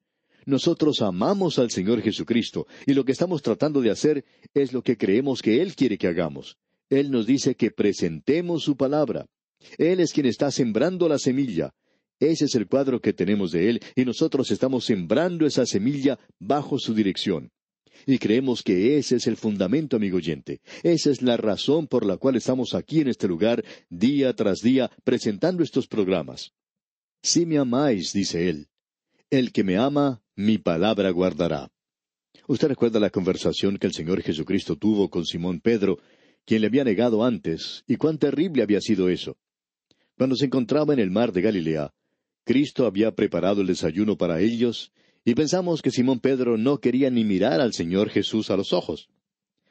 Nosotros 0.47 1.01
amamos 1.03 1.59
al 1.59 1.71
Señor 1.71 2.03
Jesucristo 2.03 2.67
y 2.87 2.95
lo 2.95 3.05
que 3.05 3.13
estamos 3.13 3.43
tratando 3.43 3.81
de 3.81 3.91
hacer 3.91 4.25
es 4.53 4.73
lo 4.73 4.83
que 4.83 4.97
creemos 4.97 5.43
que 5.43 5.63
Él 5.63 5.75
quiere 5.75 5.99
que 5.99 6.09
hagamos. 6.09 6.59
Él 6.91 7.11
nos 7.11 7.27
dice 7.27 7.55
que 7.55 7.71
presentemos 7.71 8.63
su 8.63 8.77
palabra. 8.77 9.27
Él 9.79 10.01
es 10.01 10.13
quien 10.13 10.27
está 10.27 10.51
sembrando 10.51 11.09
la 11.09 11.19
semilla. 11.19 11.75
Ese 12.21 12.45
es 12.45 12.55
el 12.55 12.67
cuadro 12.67 13.01
que 13.01 13.13
tenemos 13.13 13.53
de 13.53 13.71
Él 13.71 13.81
y 13.97 14.05
nosotros 14.05 14.51
estamos 14.51 14.85
sembrando 14.85 15.47
esa 15.47 15.67
semilla 15.67 16.19
bajo 16.39 16.79
su 16.79 16.95
dirección. 16.95 17.51
Y 18.07 18.19
creemos 18.19 18.63
que 18.63 18.99
ese 18.99 19.17
es 19.17 19.27
el 19.27 19.37
fundamento, 19.37 19.97
amigo 19.97 20.17
oyente. 20.19 20.61
Esa 20.83 21.11
es 21.11 21.23
la 21.23 21.37
razón 21.37 21.87
por 21.87 22.05
la 22.05 22.17
cual 22.17 22.37
estamos 22.37 22.75
aquí 22.75 23.01
en 23.01 23.09
este 23.09 23.29
lugar, 23.29 23.65
día 23.89 24.35
tras 24.35 24.61
día, 24.61 24.91
presentando 25.05 25.63
estos 25.63 25.87
programas. 25.87 26.53
Si 27.23 27.47
me 27.47 27.57
amáis, 27.57 28.13
dice 28.13 28.51
él, 28.51 28.69
el 29.31 29.53
que 29.53 29.65
me 29.65 29.77
ama, 29.77 30.23
mi 30.37 30.59
palabra 30.59 31.11
guardará. 31.11 31.71
Usted 32.47 32.69
recuerda 32.69 33.01
la 33.01 33.11
conversación 33.11 33.79
que 33.79 33.87
el 33.87 33.93
Señor 33.93 34.21
Jesucristo 34.23 34.77
tuvo 34.77 35.09
con 35.09 35.25
Simón 35.25 35.61
Pedro, 35.61 35.99
quien 36.45 36.61
le 36.61 36.67
había 36.67 36.85
negado 36.85 37.25
antes, 37.25 37.85
y 37.87 37.97
cuán 37.97 38.19
terrible 38.19 38.63
había 38.63 38.81
sido 38.81 39.09
eso. 39.09 39.37
Cuando 40.17 40.37
se 40.37 40.47
encontraba 40.47 40.93
en 40.93 41.01
el 41.01 41.11
mar 41.11 41.33
de 41.33 41.41
Galilea, 41.41 41.95
Cristo 42.45 42.87
había 42.87 43.15
preparado 43.15 43.63
el 43.63 43.67
desayuno 43.67 44.17
para 44.17 44.41
ellos, 44.41 44.93
y 45.25 45.35
pensamos 45.35 45.81
que 45.81 45.91
Simón 45.91 46.21
Pedro 46.21 46.59
no 46.59 46.79
quería 46.79 47.11
ni 47.11 47.25
mirar 47.25 47.61
al 47.61 47.73
Señor 47.73 48.11
Jesús 48.11 48.51
a 48.51 48.57
los 48.57 48.73
ojos. 48.73 49.09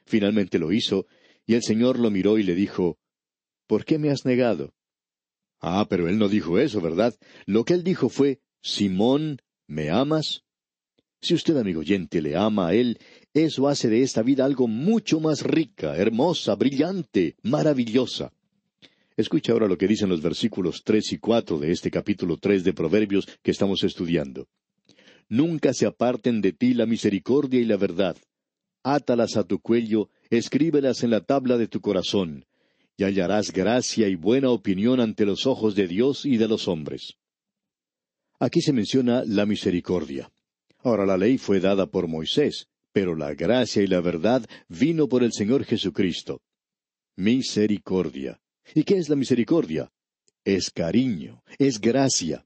Finalmente 0.05 0.57
lo 0.57 0.71
hizo, 0.71 1.05
y 1.45 1.53
el 1.53 1.61
Señor 1.61 1.99
lo 1.99 2.09
miró 2.09 2.39
y 2.39 2.43
le 2.43 2.55
dijo, 2.55 2.97
¿Por 3.67 3.85
qué 3.85 3.99
me 3.99 4.09
has 4.09 4.25
negado? 4.25 4.73
Ah, 5.59 5.85
pero 5.89 6.09
él 6.09 6.17
no 6.17 6.27
dijo 6.27 6.57
eso, 6.57 6.81
¿verdad? 6.81 7.15
Lo 7.45 7.63
que 7.63 7.73
él 7.73 7.83
dijo 7.83 8.09
fue, 8.09 8.41
Simón, 8.61 9.41
¿me 9.67 9.89
amas? 9.91 10.43
Si 11.23 11.33
usted, 11.33 11.55
amigo 11.55 11.79
oyente, 11.79 12.21
le 12.21 12.35
ama 12.35 12.67
a 12.67 12.73
él, 12.73 12.99
eso 13.33 13.69
hace 13.69 13.87
de 13.87 14.03
esta 14.03 14.21
vida 14.21 14.43
algo 14.43 14.67
mucho 14.67 15.21
más 15.21 15.41
rica, 15.41 15.95
hermosa, 15.95 16.53
brillante, 16.55 17.37
maravillosa. 17.43 18.33
Escucha 19.15 19.53
ahora 19.53 19.69
lo 19.69 19.77
que 19.77 19.87
dicen 19.87 20.09
los 20.09 20.21
versículos 20.21 20.81
tres 20.83 21.13
y 21.13 21.19
cuatro 21.19 21.57
de 21.59 21.71
este 21.71 21.89
capítulo 21.89 22.35
tres 22.35 22.65
de 22.65 22.73
Proverbios 22.73 23.25
que 23.41 23.51
estamos 23.51 23.85
estudiando. 23.85 24.49
Nunca 25.29 25.73
se 25.73 25.85
aparten 25.85 26.41
de 26.41 26.51
ti 26.51 26.73
la 26.73 26.85
misericordia 26.85 27.61
y 27.61 27.65
la 27.65 27.77
verdad. 27.77 28.17
Átalas 28.83 29.37
a 29.37 29.45
tu 29.45 29.59
cuello, 29.59 30.09
escríbelas 30.29 31.03
en 31.03 31.11
la 31.11 31.21
tabla 31.21 31.57
de 31.57 31.69
tu 31.69 31.79
corazón, 31.79 32.43
y 32.97 33.05
hallarás 33.05 33.53
gracia 33.53 34.09
y 34.09 34.15
buena 34.15 34.49
opinión 34.49 34.99
ante 34.99 35.25
los 35.25 35.47
ojos 35.47 35.73
de 35.73 35.87
Dios 35.87 36.25
y 36.25 36.35
de 36.35 36.49
los 36.49 36.67
hombres. 36.67 37.13
Aquí 38.41 38.59
se 38.59 38.73
menciona 38.73 39.23
la 39.25 39.45
misericordia. 39.45 40.29
Ahora 40.83 41.05
la 41.05 41.17
ley 41.17 41.37
fue 41.37 41.61
dada 41.61 41.85
por 41.85 42.07
Moisés, 42.07 42.67
pero 42.91 43.15
la 43.15 43.33
gracia 43.33 43.81
y 43.81 43.87
la 43.87 44.01
verdad 44.01 44.45
vino 44.67 45.07
por 45.07 45.23
el 45.23 45.31
Señor 45.31 45.63
Jesucristo. 45.63 46.41
Misericordia. 47.15 48.41
¿Y 48.75 48.83
qué 48.83 48.97
es 48.97 49.07
la 49.07 49.15
misericordia? 49.15 49.91
Es 50.43 50.71
cariño, 50.71 51.41
es 51.57 51.79
gracia. 51.79 52.45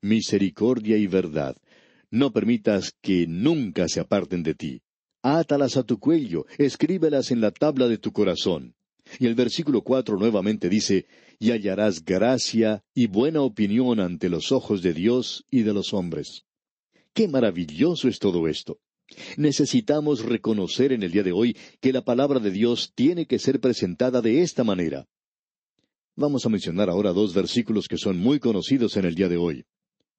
Misericordia 0.00 0.96
y 0.96 1.06
verdad. 1.06 1.56
No 2.10 2.32
permitas 2.32 2.94
que 3.02 3.26
nunca 3.26 3.88
se 3.88 4.00
aparten 4.00 4.42
de 4.42 4.54
ti. 4.54 4.82
Átalas 5.22 5.76
a 5.76 5.82
tu 5.82 5.98
cuello, 5.98 6.46
escríbelas 6.56 7.30
en 7.30 7.40
la 7.42 7.50
tabla 7.50 7.88
de 7.88 7.98
tu 7.98 8.12
corazón. 8.12 8.74
Y 9.18 9.26
el 9.26 9.34
versículo 9.34 9.82
cuatro 9.82 10.16
nuevamente 10.16 10.70
dice, 10.70 11.06
y 11.38 11.50
hallarás 11.50 12.04
gracia 12.04 12.82
y 12.94 13.06
buena 13.06 13.42
opinión 13.42 14.00
ante 14.00 14.30
los 14.30 14.50
ojos 14.50 14.80
de 14.80 14.94
Dios 14.94 15.44
y 15.50 15.62
de 15.62 15.74
los 15.74 15.92
hombres. 15.92 16.44
Qué 17.14 17.28
maravilloso 17.28 18.08
es 18.08 18.18
todo 18.18 18.48
esto. 18.48 18.80
Necesitamos 19.36 20.24
reconocer 20.24 20.92
en 20.92 21.04
el 21.04 21.12
día 21.12 21.22
de 21.22 21.30
hoy 21.30 21.56
que 21.80 21.92
la 21.92 22.04
palabra 22.04 22.40
de 22.40 22.50
Dios 22.50 22.92
tiene 22.96 23.26
que 23.26 23.38
ser 23.38 23.60
presentada 23.60 24.20
de 24.20 24.42
esta 24.42 24.64
manera. 24.64 25.06
Vamos 26.16 26.44
a 26.44 26.48
mencionar 26.48 26.90
ahora 26.90 27.12
dos 27.12 27.32
versículos 27.32 27.86
que 27.86 27.98
son 27.98 28.18
muy 28.18 28.40
conocidos 28.40 28.96
en 28.96 29.04
el 29.04 29.14
día 29.14 29.28
de 29.28 29.36
hoy. 29.36 29.64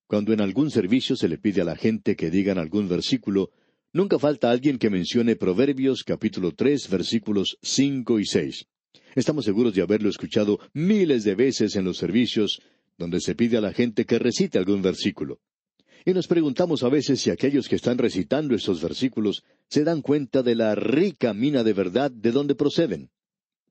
Cuando 0.07 0.31
en 0.31 0.39
algún 0.39 0.71
servicio 0.71 1.17
se 1.17 1.27
le 1.27 1.37
pide 1.37 1.61
a 1.61 1.65
la 1.65 1.75
gente 1.75 2.15
que 2.15 2.29
digan 2.29 2.57
algún 2.57 2.87
versículo, 2.87 3.51
nunca 3.91 4.17
falta 4.17 4.49
alguien 4.49 4.77
que 4.77 4.89
mencione 4.89 5.35
Proverbios 5.35 6.03
capítulo 6.03 6.53
tres 6.53 6.89
versículos 6.89 7.57
cinco 7.61 8.21
y 8.21 8.25
seis. 8.25 8.67
Estamos 9.15 9.43
seguros 9.43 9.73
de 9.73 9.81
haberlo 9.81 10.09
escuchado 10.09 10.59
miles 10.73 11.25
de 11.25 11.35
veces 11.35 11.75
en 11.75 11.83
los 11.83 11.97
servicios 11.97 12.61
donde 12.97 13.19
se 13.19 13.35
pide 13.35 13.57
a 13.57 13.61
la 13.61 13.73
gente 13.73 14.05
que 14.05 14.17
recite 14.17 14.57
algún 14.57 14.81
versículo. 14.81 15.41
Y 16.07 16.13
nos 16.13 16.27
preguntamos 16.27 16.83
a 16.83 16.89
veces 16.89 17.19
si 17.19 17.31
aquellos 17.31 17.67
que 17.67 17.75
están 17.75 17.97
recitando 17.97 18.53
estos 18.53 18.79
versículos 18.79 19.43
se 19.67 19.83
dan 19.83 20.03
cuenta 20.03 20.43
de 20.43 20.53
la 20.53 20.75
rica 20.75 21.33
mina 21.33 21.63
de 21.63 21.73
verdad 21.73 22.11
de 22.11 22.31
donde 22.31 22.53
proceden. 22.53 23.09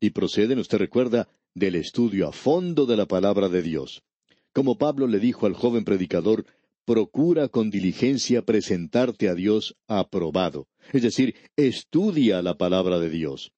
Y 0.01 0.11
proceden, 0.11 0.59
usted 0.59 0.79
recuerda, 0.79 1.29
del 1.55 1.77
estudio 1.77 2.27
a 2.27 2.33
fondo 2.33 2.87
de 2.87 2.97
la 2.97 3.07
palabra 3.07 3.49
de 3.49 3.63
Dios. 3.63 4.03
Como 4.53 4.77
Pablo 4.77 5.07
le 5.07 5.21
dijo 5.21 5.47
al 5.47 5.55
joven 5.55 5.85
predicador, 5.85 6.45
procura 6.85 7.47
con 7.49 7.71
diligencia 7.71 8.43
presentarte 8.43 9.29
a 9.29 9.35
Dios 9.37 9.77
aprobado. 9.87 10.67
Es 10.93 11.03
decir, 11.03 11.37
estudia 11.55 12.43
la 12.43 12.59
palabra 12.59 12.99
de 12.99 13.11
Dios. 13.11 13.53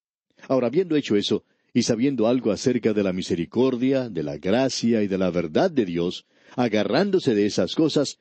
Ahora, 0.48 0.66
habiendo 0.66 0.96
hecho 0.96 1.16
eso, 1.16 1.44
y 1.72 1.82
sabiendo 1.82 2.26
algo 2.26 2.52
acerca 2.52 2.92
de 2.92 3.02
la 3.02 3.14
misericordia, 3.14 4.10
de 4.10 4.22
la 4.22 4.36
gracia 4.36 5.02
y 5.02 5.08
de 5.08 5.18
la 5.18 5.30
verdad 5.30 5.70
de 5.70 5.86
Dios, 5.86 6.26
agarrándose 6.56 7.34
de 7.34 7.46
esas 7.46 7.74
cosas, 7.74 8.18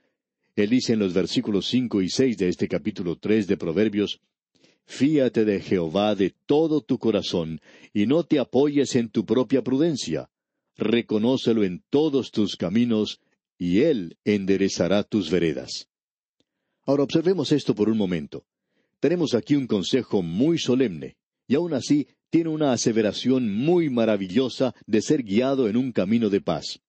él 0.55 0.69
dice 0.69 0.93
en 0.93 0.99
los 0.99 1.13
versículos 1.13 1.67
cinco 1.67 2.01
y 2.01 2.09
seis 2.09 2.37
de 2.37 2.49
este 2.49 2.67
capítulo 2.67 3.17
tres 3.17 3.47
de 3.47 3.57
Proverbios, 3.57 4.21
Fíate 4.87 5.45
de 5.45 5.61
Jehová 5.61 6.13
de 6.13 6.35
todo 6.45 6.81
tu 6.81 6.99
corazón, 6.99 7.59
y 7.91 8.05
no 8.05 8.23
te 8.23 8.39
apoyes 8.39 8.95
en 8.95 9.09
tu 9.09 9.25
propia 9.25 9.63
prudencia 9.63 10.29
reconócelo 10.77 11.63
en 11.63 11.83
todos 11.89 12.31
tus 12.31 12.55
caminos, 12.55 13.21
y 13.57 13.81
Él 13.81 14.17
enderezará 14.25 15.03
tus 15.03 15.31
veredas. 15.31 15.87
Ahora 16.85 17.03
observemos 17.03 17.51
esto 17.51 17.73
por 17.73 17.89
un 17.89 17.97
momento. 17.97 18.45
Tenemos 18.99 19.33
aquí 19.33 19.55
un 19.55 19.67
consejo 19.67 20.21
muy 20.21 20.57
solemne, 20.57 21.17
y 21.47 21.55
aun 21.55 21.73
así 21.73 22.07
tiene 22.29 22.49
una 22.49 22.73
aseveración 22.73 23.53
muy 23.53 23.89
maravillosa 23.89 24.75
de 24.85 25.01
ser 25.01 25.23
guiado 25.23 25.69
en 25.69 25.77
un 25.77 25.91
camino 25.91 26.29
de 26.29 26.41
paz. 26.41 26.79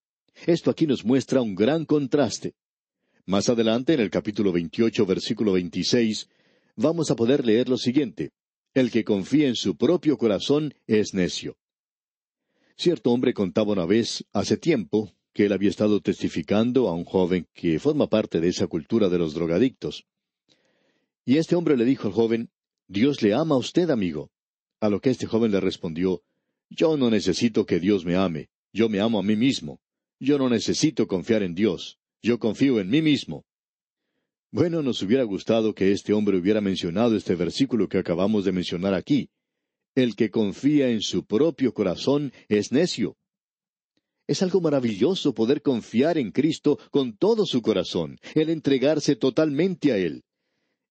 Esto 0.47 0.71
aquí 0.71 0.87
nos 0.87 1.05
muestra 1.05 1.41
un 1.41 1.55
gran 1.55 1.85
contraste. 1.85 2.55
Más 3.29 3.49
adelante, 3.49 3.93
en 3.93 3.99
el 3.99 4.09
capítulo 4.09 4.53
28, 4.53 5.05
versículo 5.05 5.53
26, 5.55 6.29
vamos 6.77 7.11
a 7.11 7.17
poder 7.17 7.45
leer 7.45 7.69
lo 7.69 7.77
siguiente. 7.77 8.31
El 8.73 8.93
que 8.93 9.03
confía 9.03 9.49
en 9.49 9.57
su 9.57 9.77
propio 9.77 10.17
corazón 10.17 10.75
es 10.87 11.13
necio. 11.13 11.57
Cierto 12.77 13.11
hombre 13.11 13.35
contaba 13.35 13.73
una 13.73 13.85
vez, 13.85 14.25
hace 14.33 14.57
tiempo, 14.57 15.13
que 15.33 15.47
él 15.47 15.53
había 15.53 15.71
estado 15.71 16.01
testificando 16.01 16.87
a 16.87 16.93
un 16.93 17.05
joven 17.05 17.49
que 17.53 17.81
forma 17.81 18.07
parte 18.07 18.39
de 18.39 18.47
esa 18.47 18.69
cultura 18.69 19.09
de 19.09 19.19
los 19.19 19.35
drogadictos. 19.35 20.07
Y 21.25 21.39
este 21.39 21.57
hombre 21.57 21.77
le 21.77 21.85
dijo 21.85 22.07
al 22.07 22.15
joven, 22.15 22.51
Dios 22.87 23.23
le 23.23 23.35
ama 23.35 23.57
a 23.57 23.59
usted, 23.59 23.91
amigo. 23.91 24.31
A 24.79 24.89
lo 24.89 25.01
que 25.01 25.11
este 25.11 25.27
joven 25.27 25.51
le 25.51 25.59
respondió, 25.59 26.23
Yo 26.71 26.97
no 26.97 27.11
necesito 27.11 27.67
que 27.67 27.81
Dios 27.81 28.05
me 28.05 28.15
ame, 28.15 28.51
yo 28.73 28.89
me 28.89 29.01
amo 29.01 29.19
a 29.19 29.25
mí 29.25 29.35
mismo. 29.35 29.81
Yo 30.21 30.39
no 30.39 30.49
necesito 30.49 31.09
confiar 31.09 31.43
en 31.43 31.57
Dios, 31.57 31.99
yo 32.23 32.39
confío 32.39 32.81
en 32.81 32.89
mí 32.89 33.03
mismo. 33.03 33.45
Bueno, 34.51 34.83
nos 34.83 35.03
hubiera 35.03 35.25
gustado 35.25 35.75
que 35.75 35.93
este 35.93 36.13
hombre 36.13 36.39
hubiera 36.39 36.61
mencionado 36.61 37.17
este 37.17 37.35
versículo 37.35 37.89
que 37.89 37.99
acabamos 37.99 38.45
de 38.45 38.53
mencionar 38.53 38.95
aquí, 38.95 39.29
el 39.95 40.15
que 40.15 40.31
confía 40.31 40.91
en 40.91 41.01
su 41.01 41.25
propio 41.25 41.73
corazón 41.73 42.33
es 42.49 42.71
necio. 42.73 43.17
Es 44.29 44.43
algo 44.43 44.61
maravilloso 44.61 45.35
poder 45.35 45.63
confiar 45.63 46.19
en 46.19 46.33
Cristo 46.33 46.79
con 46.91 47.17
todo 47.17 47.47
su 47.47 47.63
corazón, 47.63 48.19
el 48.35 48.51
entregarse 48.51 49.17
totalmente 49.17 49.93
a 49.93 49.99
Él. 49.99 50.23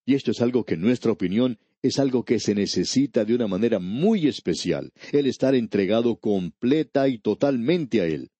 Y 0.06 0.14
esto 0.14 0.30
es 0.30 0.40
algo 0.40 0.64
que 0.64 0.74
en 0.74 0.80
nuestra 0.80 1.12
opinión 1.12 1.58
es 1.82 1.98
algo 1.98 2.24
que 2.24 2.40
se 2.40 2.54
necesita 2.54 3.24
de 3.24 3.34
una 3.34 3.46
manera 3.46 3.78
muy 3.78 4.26
especial, 4.26 4.92
el 5.12 5.26
estar 5.26 5.54
entregado 5.54 6.16
completa 6.16 7.08
y 7.08 7.18
totalmente 7.18 8.00
a 8.00 8.06
Él. 8.06 8.30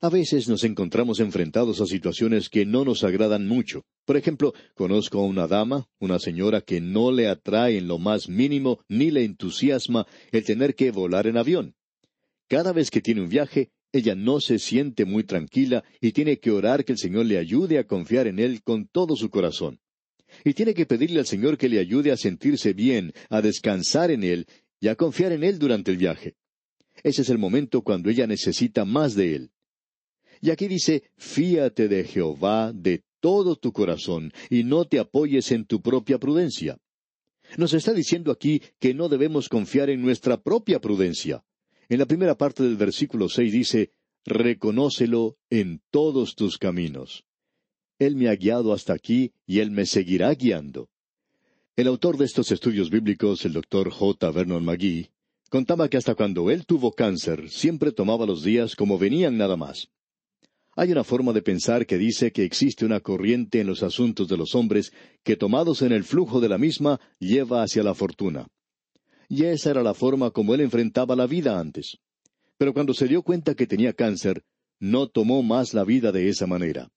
A 0.00 0.10
veces 0.10 0.48
nos 0.48 0.62
encontramos 0.62 1.18
enfrentados 1.18 1.80
a 1.80 1.86
situaciones 1.86 2.48
que 2.48 2.64
no 2.64 2.84
nos 2.84 3.02
agradan 3.02 3.48
mucho. 3.48 3.84
Por 4.04 4.16
ejemplo, 4.16 4.54
conozco 4.74 5.18
a 5.18 5.24
una 5.24 5.48
dama, 5.48 5.88
una 5.98 6.20
señora 6.20 6.60
que 6.60 6.80
no 6.80 7.10
le 7.10 7.26
atrae 7.26 7.78
en 7.78 7.88
lo 7.88 7.98
más 7.98 8.28
mínimo 8.28 8.78
ni 8.88 9.10
le 9.10 9.24
entusiasma 9.24 10.06
el 10.30 10.44
tener 10.44 10.76
que 10.76 10.92
volar 10.92 11.26
en 11.26 11.36
avión. 11.36 11.74
Cada 12.46 12.72
vez 12.72 12.92
que 12.92 13.00
tiene 13.00 13.22
un 13.22 13.28
viaje, 13.28 13.72
ella 13.90 14.14
no 14.14 14.40
se 14.40 14.60
siente 14.60 15.04
muy 15.04 15.24
tranquila 15.24 15.82
y 16.00 16.12
tiene 16.12 16.38
que 16.38 16.52
orar 16.52 16.84
que 16.84 16.92
el 16.92 16.98
Señor 16.98 17.26
le 17.26 17.36
ayude 17.36 17.78
a 17.78 17.84
confiar 17.84 18.28
en 18.28 18.38
Él 18.38 18.62
con 18.62 18.86
todo 18.86 19.16
su 19.16 19.30
corazón. 19.30 19.80
Y 20.44 20.54
tiene 20.54 20.74
que 20.74 20.86
pedirle 20.86 21.18
al 21.18 21.26
Señor 21.26 21.58
que 21.58 21.68
le 21.68 21.80
ayude 21.80 22.12
a 22.12 22.16
sentirse 22.16 22.72
bien, 22.72 23.12
a 23.30 23.42
descansar 23.42 24.12
en 24.12 24.22
Él 24.22 24.46
y 24.78 24.86
a 24.86 24.94
confiar 24.94 25.32
en 25.32 25.42
Él 25.42 25.58
durante 25.58 25.90
el 25.90 25.96
viaje. 25.96 26.36
Ese 27.02 27.22
es 27.22 27.30
el 27.30 27.38
momento 27.38 27.82
cuando 27.82 28.10
ella 28.10 28.28
necesita 28.28 28.84
más 28.84 29.16
de 29.16 29.34
Él. 29.34 29.50
Y 30.40 30.50
aquí 30.50 30.68
dice, 30.68 31.04
fíate 31.16 31.88
de 31.88 32.04
Jehová 32.04 32.72
de 32.72 33.02
todo 33.20 33.56
tu 33.56 33.72
corazón 33.72 34.32
y 34.50 34.64
no 34.64 34.84
te 34.84 34.98
apoyes 34.98 35.50
en 35.52 35.64
tu 35.64 35.80
propia 35.80 36.18
prudencia. 36.18 36.78
Nos 37.56 37.72
está 37.72 37.92
diciendo 37.92 38.30
aquí 38.30 38.62
que 38.78 38.94
no 38.94 39.08
debemos 39.08 39.48
confiar 39.48 39.90
en 39.90 40.02
nuestra 40.02 40.40
propia 40.40 40.80
prudencia. 40.80 41.44
En 41.88 41.98
la 41.98 42.06
primera 42.06 42.36
parte 42.36 42.62
del 42.62 42.76
versículo 42.76 43.28
seis 43.28 43.52
dice, 43.52 43.92
Reconócelo 44.24 45.38
en 45.48 45.80
todos 45.90 46.34
tus 46.34 46.58
caminos. 46.58 47.24
Él 47.98 48.14
me 48.14 48.28
ha 48.28 48.36
guiado 48.36 48.72
hasta 48.72 48.92
aquí 48.92 49.32
y 49.46 49.60
Él 49.60 49.70
me 49.70 49.86
seguirá 49.86 50.32
guiando. 50.34 50.90
El 51.76 51.86
autor 51.86 52.18
de 52.18 52.24
estos 52.24 52.50
estudios 52.52 52.90
bíblicos, 52.90 53.44
el 53.44 53.52
doctor 53.52 53.90
J. 53.90 54.30
Vernon 54.32 54.64
McGee, 54.64 55.10
contaba 55.48 55.88
que 55.88 55.96
hasta 55.96 56.14
cuando 56.14 56.50
él 56.50 56.66
tuvo 56.66 56.92
cáncer 56.92 57.48
siempre 57.50 57.92
tomaba 57.92 58.26
los 58.26 58.42
días 58.42 58.74
como 58.74 58.98
venían 58.98 59.38
nada 59.38 59.56
más. 59.56 59.88
Hay 60.78 60.92
una 60.92 61.02
forma 61.02 61.32
de 61.32 61.42
pensar 61.42 61.86
que 61.86 61.98
dice 61.98 62.30
que 62.30 62.44
existe 62.44 62.86
una 62.86 63.00
corriente 63.00 63.60
en 63.60 63.66
los 63.66 63.82
asuntos 63.82 64.28
de 64.28 64.36
los 64.36 64.54
hombres 64.54 64.92
que 65.24 65.36
tomados 65.36 65.82
en 65.82 65.92
el 65.92 66.04
flujo 66.04 66.40
de 66.40 66.48
la 66.48 66.56
misma 66.56 67.00
lleva 67.18 67.62
hacia 67.62 67.82
la 67.82 67.94
fortuna 67.94 68.46
y 69.28 69.44
esa 69.44 69.70
era 69.70 69.82
la 69.82 69.94
forma 69.94 70.30
como 70.30 70.54
él 70.54 70.62
enfrentaba 70.62 71.14
la 71.14 71.26
vida 71.26 71.60
antes. 71.60 71.98
Pero 72.56 72.72
cuando 72.72 72.94
se 72.94 73.06
dio 73.06 73.22
cuenta 73.22 73.54
que 73.54 73.66
tenía 73.66 73.92
cáncer, 73.92 74.42
no 74.80 75.08
tomó 75.08 75.42
más 75.42 75.74
la 75.74 75.84
vida 75.84 76.12
de 76.12 76.28
esa 76.28 76.46
manera. 76.46 76.90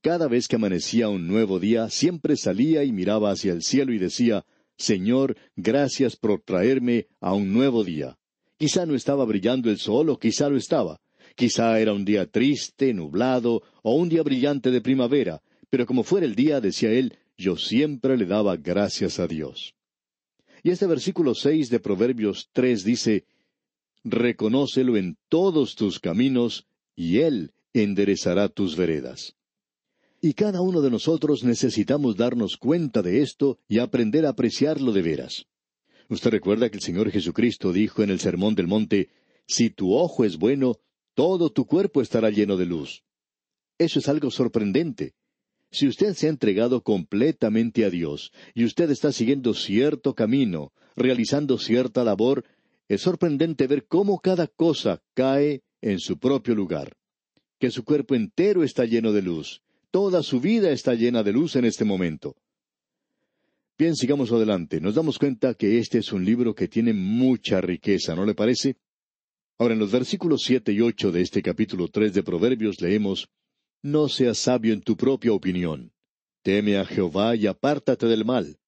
Cada 0.00 0.28
vez 0.28 0.48
que 0.48 0.56
amanecía 0.56 1.08
un 1.08 1.26
nuevo 1.26 1.58
día, 1.58 1.90
siempre 1.90 2.36
salía 2.36 2.84
y 2.84 2.92
miraba 2.92 3.30
hacia 3.30 3.52
el 3.52 3.62
cielo 3.62 3.92
y 3.92 3.98
decía, 3.98 4.44
Señor, 4.76 5.36
gracias 5.56 6.16
por 6.16 6.40
traerme 6.40 7.08
a 7.20 7.34
un 7.34 7.52
nuevo 7.52 7.84
día. 7.84 8.16
Quizá 8.56 8.86
no 8.86 8.94
estaba 8.94 9.24
brillando 9.24 9.70
el 9.70 9.78
sol 9.78 10.08
o 10.08 10.18
quizá 10.18 10.48
lo 10.48 10.56
estaba. 10.56 11.00
Quizá 11.38 11.78
era 11.78 11.92
un 11.92 12.04
día 12.04 12.26
triste, 12.26 12.92
nublado, 12.92 13.62
o 13.84 13.94
un 13.94 14.08
día 14.08 14.24
brillante 14.24 14.72
de 14.72 14.80
primavera, 14.80 15.40
pero 15.70 15.86
como 15.86 16.02
fuera 16.02 16.26
el 16.26 16.34
día, 16.34 16.60
decía 16.60 16.90
él, 16.90 17.16
yo 17.36 17.56
siempre 17.56 18.16
le 18.16 18.26
daba 18.26 18.56
gracias 18.56 19.20
a 19.20 19.28
Dios. 19.28 19.76
Y 20.64 20.70
este 20.70 20.88
versículo 20.88 21.36
seis 21.36 21.70
de 21.70 21.78
Proverbios 21.78 22.50
tres 22.52 22.82
dice, 22.82 23.24
Reconócelo 24.02 24.96
en 24.96 25.16
todos 25.28 25.76
tus 25.76 26.00
caminos, 26.00 26.66
y 26.96 27.18
Él 27.20 27.52
enderezará 27.72 28.48
tus 28.48 28.74
veredas. 28.74 29.36
Y 30.20 30.32
cada 30.32 30.60
uno 30.60 30.80
de 30.80 30.90
nosotros 30.90 31.44
necesitamos 31.44 32.16
darnos 32.16 32.56
cuenta 32.56 33.00
de 33.00 33.22
esto 33.22 33.60
y 33.68 33.78
aprender 33.78 34.26
a 34.26 34.30
apreciarlo 34.30 34.90
de 34.90 35.02
veras. 35.02 35.46
Usted 36.08 36.30
recuerda 36.30 36.68
que 36.68 36.78
el 36.78 36.82
Señor 36.82 37.12
Jesucristo 37.12 37.72
dijo 37.72 38.02
en 38.02 38.10
el 38.10 38.18
Sermón 38.18 38.56
del 38.56 38.66
Monte, 38.66 39.10
Si 39.46 39.70
tu 39.70 39.94
ojo 39.94 40.24
es 40.24 40.36
bueno, 40.36 40.80
todo 41.18 41.50
tu 41.50 41.66
cuerpo 41.66 42.00
estará 42.00 42.30
lleno 42.30 42.56
de 42.56 42.64
luz. 42.64 43.02
Eso 43.76 43.98
es 43.98 44.08
algo 44.08 44.30
sorprendente. 44.30 45.14
Si 45.68 45.88
usted 45.88 46.14
se 46.14 46.28
ha 46.28 46.30
entregado 46.30 46.84
completamente 46.84 47.84
a 47.84 47.90
Dios 47.90 48.30
y 48.54 48.64
usted 48.64 48.88
está 48.92 49.10
siguiendo 49.10 49.52
cierto 49.52 50.14
camino, 50.14 50.72
realizando 50.94 51.58
cierta 51.58 52.04
labor, 52.04 52.44
es 52.86 53.00
sorprendente 53.00 53.66
ver 53.66 53.88
cómo 53.88 54.20
cada 54.20 54.46
cosa 54.46 55.02
cae 55.14 55.64
en 55.80 55.98
su 55.98 56.20
propio 56.20 56.54
lugar. 56.54 56.96
Que 57.58 57.72
su 57.72 57.82
cuerpo 57.82 58.14
entero 58.14 58.62
está 58.62 58.84
lleno 58.84 59.10
de 59.10 59.22
luz. 59.22 59.60
Toda 59.90 60.22
su 60.22 60.40
vida 60.40 60.70
está 60.70 60.94
llena 60.94 61.24
de 61.24 61.32
luz 61.32 61.56
en 61.56 61.64
este 61.64 61.84
momento. 61.84 62.36
Bien, 63.76 63.96
sigamos 63.96 64.30
adelante. 64.30 64.80
Nos 64.80 64.94
damos 64.94 65.18
cuenta 65.18 65.54
que 65.54 65.80
este 65.80 65.98
es 65.98 66.12
un 66.12 66.24
libro 66.24 66.54
que 66.54 66.68
tiene 66.68 66.92
mucha 66.92 67.60
riqueza, 67.60 68.14
¿no 68.14 68.24
le 68.24 68.36
parece? 68.36 68.76
Ahora, 69.60 69.74
en 69.74 69.80
los 69.80 69.90
versículos 69.90 70.42
siete 70.44 70.72
y 70.72 70.80
ocho 70.80 71.10
de 71.10 71.20
este 71.20 71.42
capítulo 71.42 71.88
tres 71.88 72.14
de 72.14 72.22
Proverbios 72.22 72.80
leemos 72.80 73.28
no 73.82 74.08
seas 74.08 74.38
sabio 74.38 74.72
en 74.72 74.82
tu 74.82 74.96
propia 74.96 75.32
opinión. 75.32 75.92
Teme 76.42 76.76
a 76.76 76.84
Jehová 76.84 77.34
y 77.34 77.48
apártate 77.48 78.06
del 78.06 78.24
mal, 78.24 78.58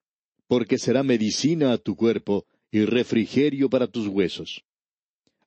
porque 0.49 0.79
será 0.79 1.05
medicina 1.05 1.73
a 1.73 1.79
tu 1.79 1.95
cuerpo 1.95 2.45
y 2.73 2.85
refrigerio 2.85 3.71
para 3.71 3.87
tus 3.87 4.09
huesos. 4.09 4.65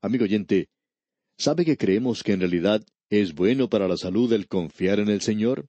Amigo 0.02 0.24
oyente, 0.24 0.70
¿sabe 1.38 1.66
que 1.66 1.76
creemos 1.76 2.24
que 2.24 2.32
en 2.32 2.40
realidad 2.40 2.86
es 3.10 3.34
bueno 3.34 3.70
para 3.70 3.90
la 3.90 3.98
salud 3.98 4.32
el 4.32 4.48
confiar 4.48 5.02
en 5.02 5.10
el 5.10 5.20
Señor? 5.20 5.68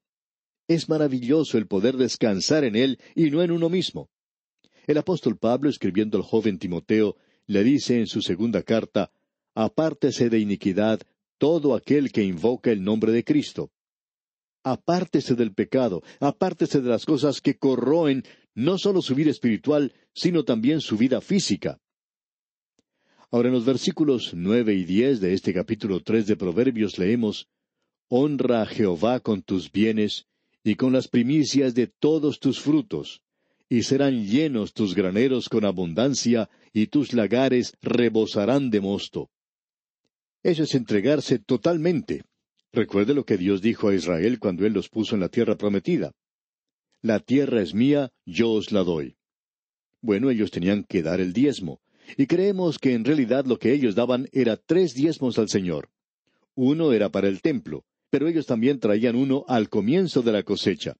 Es 0.69 0.89
maravilloso 0.89 1.59
el 1.59 1.67
poder 1.67 1.97
descansar 1.97 2.63
en 2.63 2.77
Él 2.77 3.01
y 3.17 3.29
no 3.31 3.43
en 3.43 3.51
uno 3.51 3.69
mismo. 3.69 4.09
El 4.87 4.99
apóstol 4.99 5.37
Pablo, 5.37 5.69
escribiendo 5.69 6.17
al 6.17 6.23
joven 6.23 6.61
Timoteo, 6.61 7.17
le 7.47 7.65
dice 7.65 7.99
en 7.99 8.07
su 8.07 8.23
segunda 8.23 8.63
carta, 8.63 9.11
Apártese 9.55 10.31
de 10.31 10.39
iniquidad 10.39 11.01
todo 11.39 11.75
aquel 11.75 12.13
que 12.13 12.23
invoca 12.23 12.71
el 12.71 12.83
nombre 12.83 13.13
de 13.13 13.25
Cristo 13.25 13.71
apártese 14.65 15.35
del 15.35 15.53
pecado, 15.53 16.03
apártese 16.19 16.81
de 16.81 16.89
las 16.89 17.05
cosas 17.05 17.41
que 17.41 17.57
corroen 17.57 18.25
no 18.55 18.79
solo 18.79 19.03
su 19.03 19.15
vida 19.15 19.31
espiritual, 19.31 19.93
sino 20.15 20.45
también 20.45 20.81
su 20.81 20.97
vida 20.97 21.21
física. 21.21 21.79
Ahora 23.31 23.49
en 23.49 23.55
los 23.55 23.65
versículos 23.65 24.33
nueve 24.35 24.75
y 24.75 24.85
diez 24.85 25.21
de 25.21 25.35
este 25.35 25.53
capítulo 25.53 26.01
tres 26.01 26.27
de 26.27 26.37
Proverbios 26.37 26.99
leemos 26.99 27.49
Honra 28.09 28.63
a 28.63 28.67
Jehová 28.67 29.21
con 29.21 29.43
tus 29.43 29.71
bienes 29.71 30.27
y 30.63 30.77
con 30.77 30.93
las 30.93 31.09
primicias 31.09 31.75
de 31.75 31.87
todos 31.87 32.39
tus 32.39 32.61
frutos, 32.61 33.23
y 33.69 33.83
serán 33.83 34.25
llenos 34.25 34.73
tus 34.73 34.95
graneros 34.95 35.49
con 35.49 35.65
abundancia, 35.65 36.49
y 36.73 36.87
tus 36.87 37.13
lagares 37.13 37.77
rebosarán 37.83 38.71
de 38.71 38.81
mosto. 38.81 39.31
Eso 40.45 40.63
es 40.63 40.75
entregarse 40.77 41.41
totalmente, 41.41 42.23
Recuerde 42.75 43.15
lo 43.15 43.25
que 43.25 43.37
Dios 43.37 43.63
dijo 43.63 43.89
a 43.89 43.95
Israel 43.95 44.41
cuando 44.41 44.67
Él 44.67 44.73
los 44.73 44.89
puso 44.89 45.15
en 45.15 45.21
la 45.21 45.29
tierra 45.29 45.57
prometida. 45.57 46.13
La 47.03 47.21
tierra 47.21 47.63
es 47.63 47.73
mía, 47.73 48.11
yo 48.27 48.51
os 48.51 48.73
la 48.73 48.83
doy. 48.83 49.17
Bueno, 50.01 50.29
ellos 50.29 50.51
tenían 50.51 50.83
que 50.83 51.03
dar 51.03 51.21
el 51.21 51.33
diezmo, 51.33 51.81
y 52.17 52.27
creemos 52.27 52.81
que 52.81 52.95
en 52.95 53.05
realidad 53.05 53.47
lo 53.47 53.61
que 53.61 53.73
ellos 53.73 53.95
daban 53.95 54.29
era 54.33 54.57
tres 54.57 54.95
diezmos 54.95 55.39
al 55.39 55.49
Señor. 55.49 55.89
Uno 56.57 56.93
era 56.93 57.11
para 57.11 57.29
el 57.29 57.43
templo, 57.43 57.85
pero 58.11 58.27
ellos 58.27 58.47
también 58.47 58.81
traían 58.81 59.15
uno 59.15 59.45
al 59.47 59.69
comienzo 59.69 60.23
de 60.23 60.33
la 60.33 60.43
cosecha. 60.43 60.97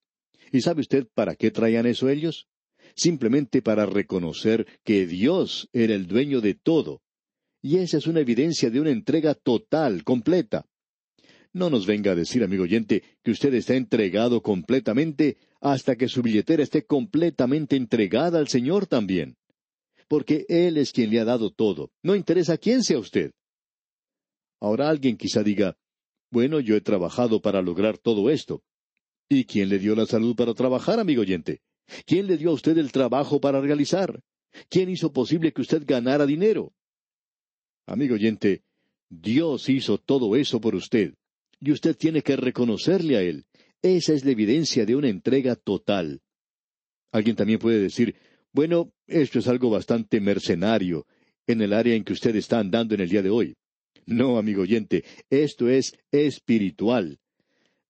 ¿Y 0.53 0.61
sabe 0.61 0.83
usted 0.83 1.09
para 1.13 1.35
qué 1.35 1.51
traían 1.51 1.87
eso 1.87 2.09
ellos? 2.09 2.47
Simplemente 2.95 3.63
para 3.63 3.85
reconocer 3.85 4.67
que 4.85 5.07
Dios 5.07 5.69
era 5.73 5.95
el 5.95 6.07
dueño 6.07 6.41
de 6.41 6.55
todo. 6.55 7.03
Y 7.65 7.79
esa 7.79 7.97
es 7.97 8.07
una 8.07 8.21
evidencia 8.21 8.69
de 8.69 8.79
una 8.79 8.91
entrega 8.91 9.35
total, 9.35 10.05
completa. 10.05 10.67
No 11.55 11.71
nos 11.71 11.87
venga 11.87 12.13
a 12.13 12.15
decir, 12.15 12.45
amigo 12.45 12.65
oyente, 12.65 13.03
que 13.23 13.31
usted 13.31 13.55
está 13.55 13.75
entregado 13.75 14.43
completamente 14.43 15.39
hasta 15.63 15.97
que 15.97 16.09
su 16.09 16.21
billetera 16.21 16.63
esté 16.63 16.85
completamente 16.85 17.77
entregada 17.77 18.39
al 18.39 18.49
Señor 18.49 18.87
también. 18.87 19.39
Porque 20.09 20.45
Él 20.51 20.77
es 20.77 20.93
quien 20.93 21.09
le 21.09 21.21
ha 21.21 21.25
dado 21.25 21.55
todo. 21.55 21.91
No 22.03 22.15
interesa 22.15 22.59
quién 22.59 22.83
sea 22.83 22.99
usted. 22.99 23.33
Ahora 24.61 24.91
alguien 24.91 25.17
quizá 25.17 25.43
diga, 25.43 25.79
bueno, 26.31 26.61
yo 26.61 26.77
he 26.77 26.83
trabajado 26.83 27.41
para 27.41 27.63
lograr 27.63 27.97
todo 27.97 28.29
esto. 28.29 28.63
¿Y 29.27 29.47
quién 29.47 29.71
le 29.71 29.79
dio 29.79 29.95
la 29.95 30.05
salud 30.05 30.37
para 30.37 30.53
trabajar, 30.53 31.01
amigo 31.01 31.23
oyente? 31.23 31.63
¿Quién 32.05 32.27
le 32.27 32.37
dio 32.37 32.51
a 32.51 32.55
usted 32.55 32.77
el 32.77 32.93
trabajo 32.93 33.41
para 33.41 33.63
realizar? 33.63 34.21
¿Quién 34.69 34.91
hizo 34.91 35.15
posible 35.15 35.55
que 35.55 35.63
usted 35.63 35.83
ganara 35.87 36.27
dinero? 36.27 36.75
Amigo 37.87 38.15
oyente, 38.15 38.63
Dios 39.11 39.69
hizo 39.69 39.99
todo 39.99 40.37
eso 40.37 40.61
por 40.61 40.75
usted 40.75 41.15
y 41.61 41.71
usted 41.71 41.97
tiene 41.97 42.23
que 42.23 42.37
reconocerle 42.37 43.17
a 43.17 43.23
Él. 43.23 43.45
Esa 43.83 44.15
es 44.15 44.25
la 44.25 44.33
evidencia 44.33 44.87
de 44.87 44.97
una 44.97 45.09
entrega 45.09 45.57
total. 45.57 46.23
Alguien 47.13 47.37
también 47.37 47.59
puede 47.59 47.79
decir, 47.79 48.17
bueno, 48.53 48.93
esto 49.07 49.39
es 49.39 49.49
algo 49.49 49.71
bastante 49.71 50.21
mercenario 50.21 51.07
en 51.47 51.61
el 51.61 51.73
área 51.73 51.95
en 51.95 52.05
que 52.05 52.15
usted 52.15 52.35
está 52.37 52.59
andando 52.59 52.95
en 52.95 53.03
el 53.03 53.09
día 53.09 53.23
de 53.23 53.31
hoy. 53.31 53.57
No, 54.07 54.39
amigo 54.39 54.63
oyente, 54.63 55.05
esto 55.31 55.69
es 55.69 55.97
espiritual. 56.11 57.19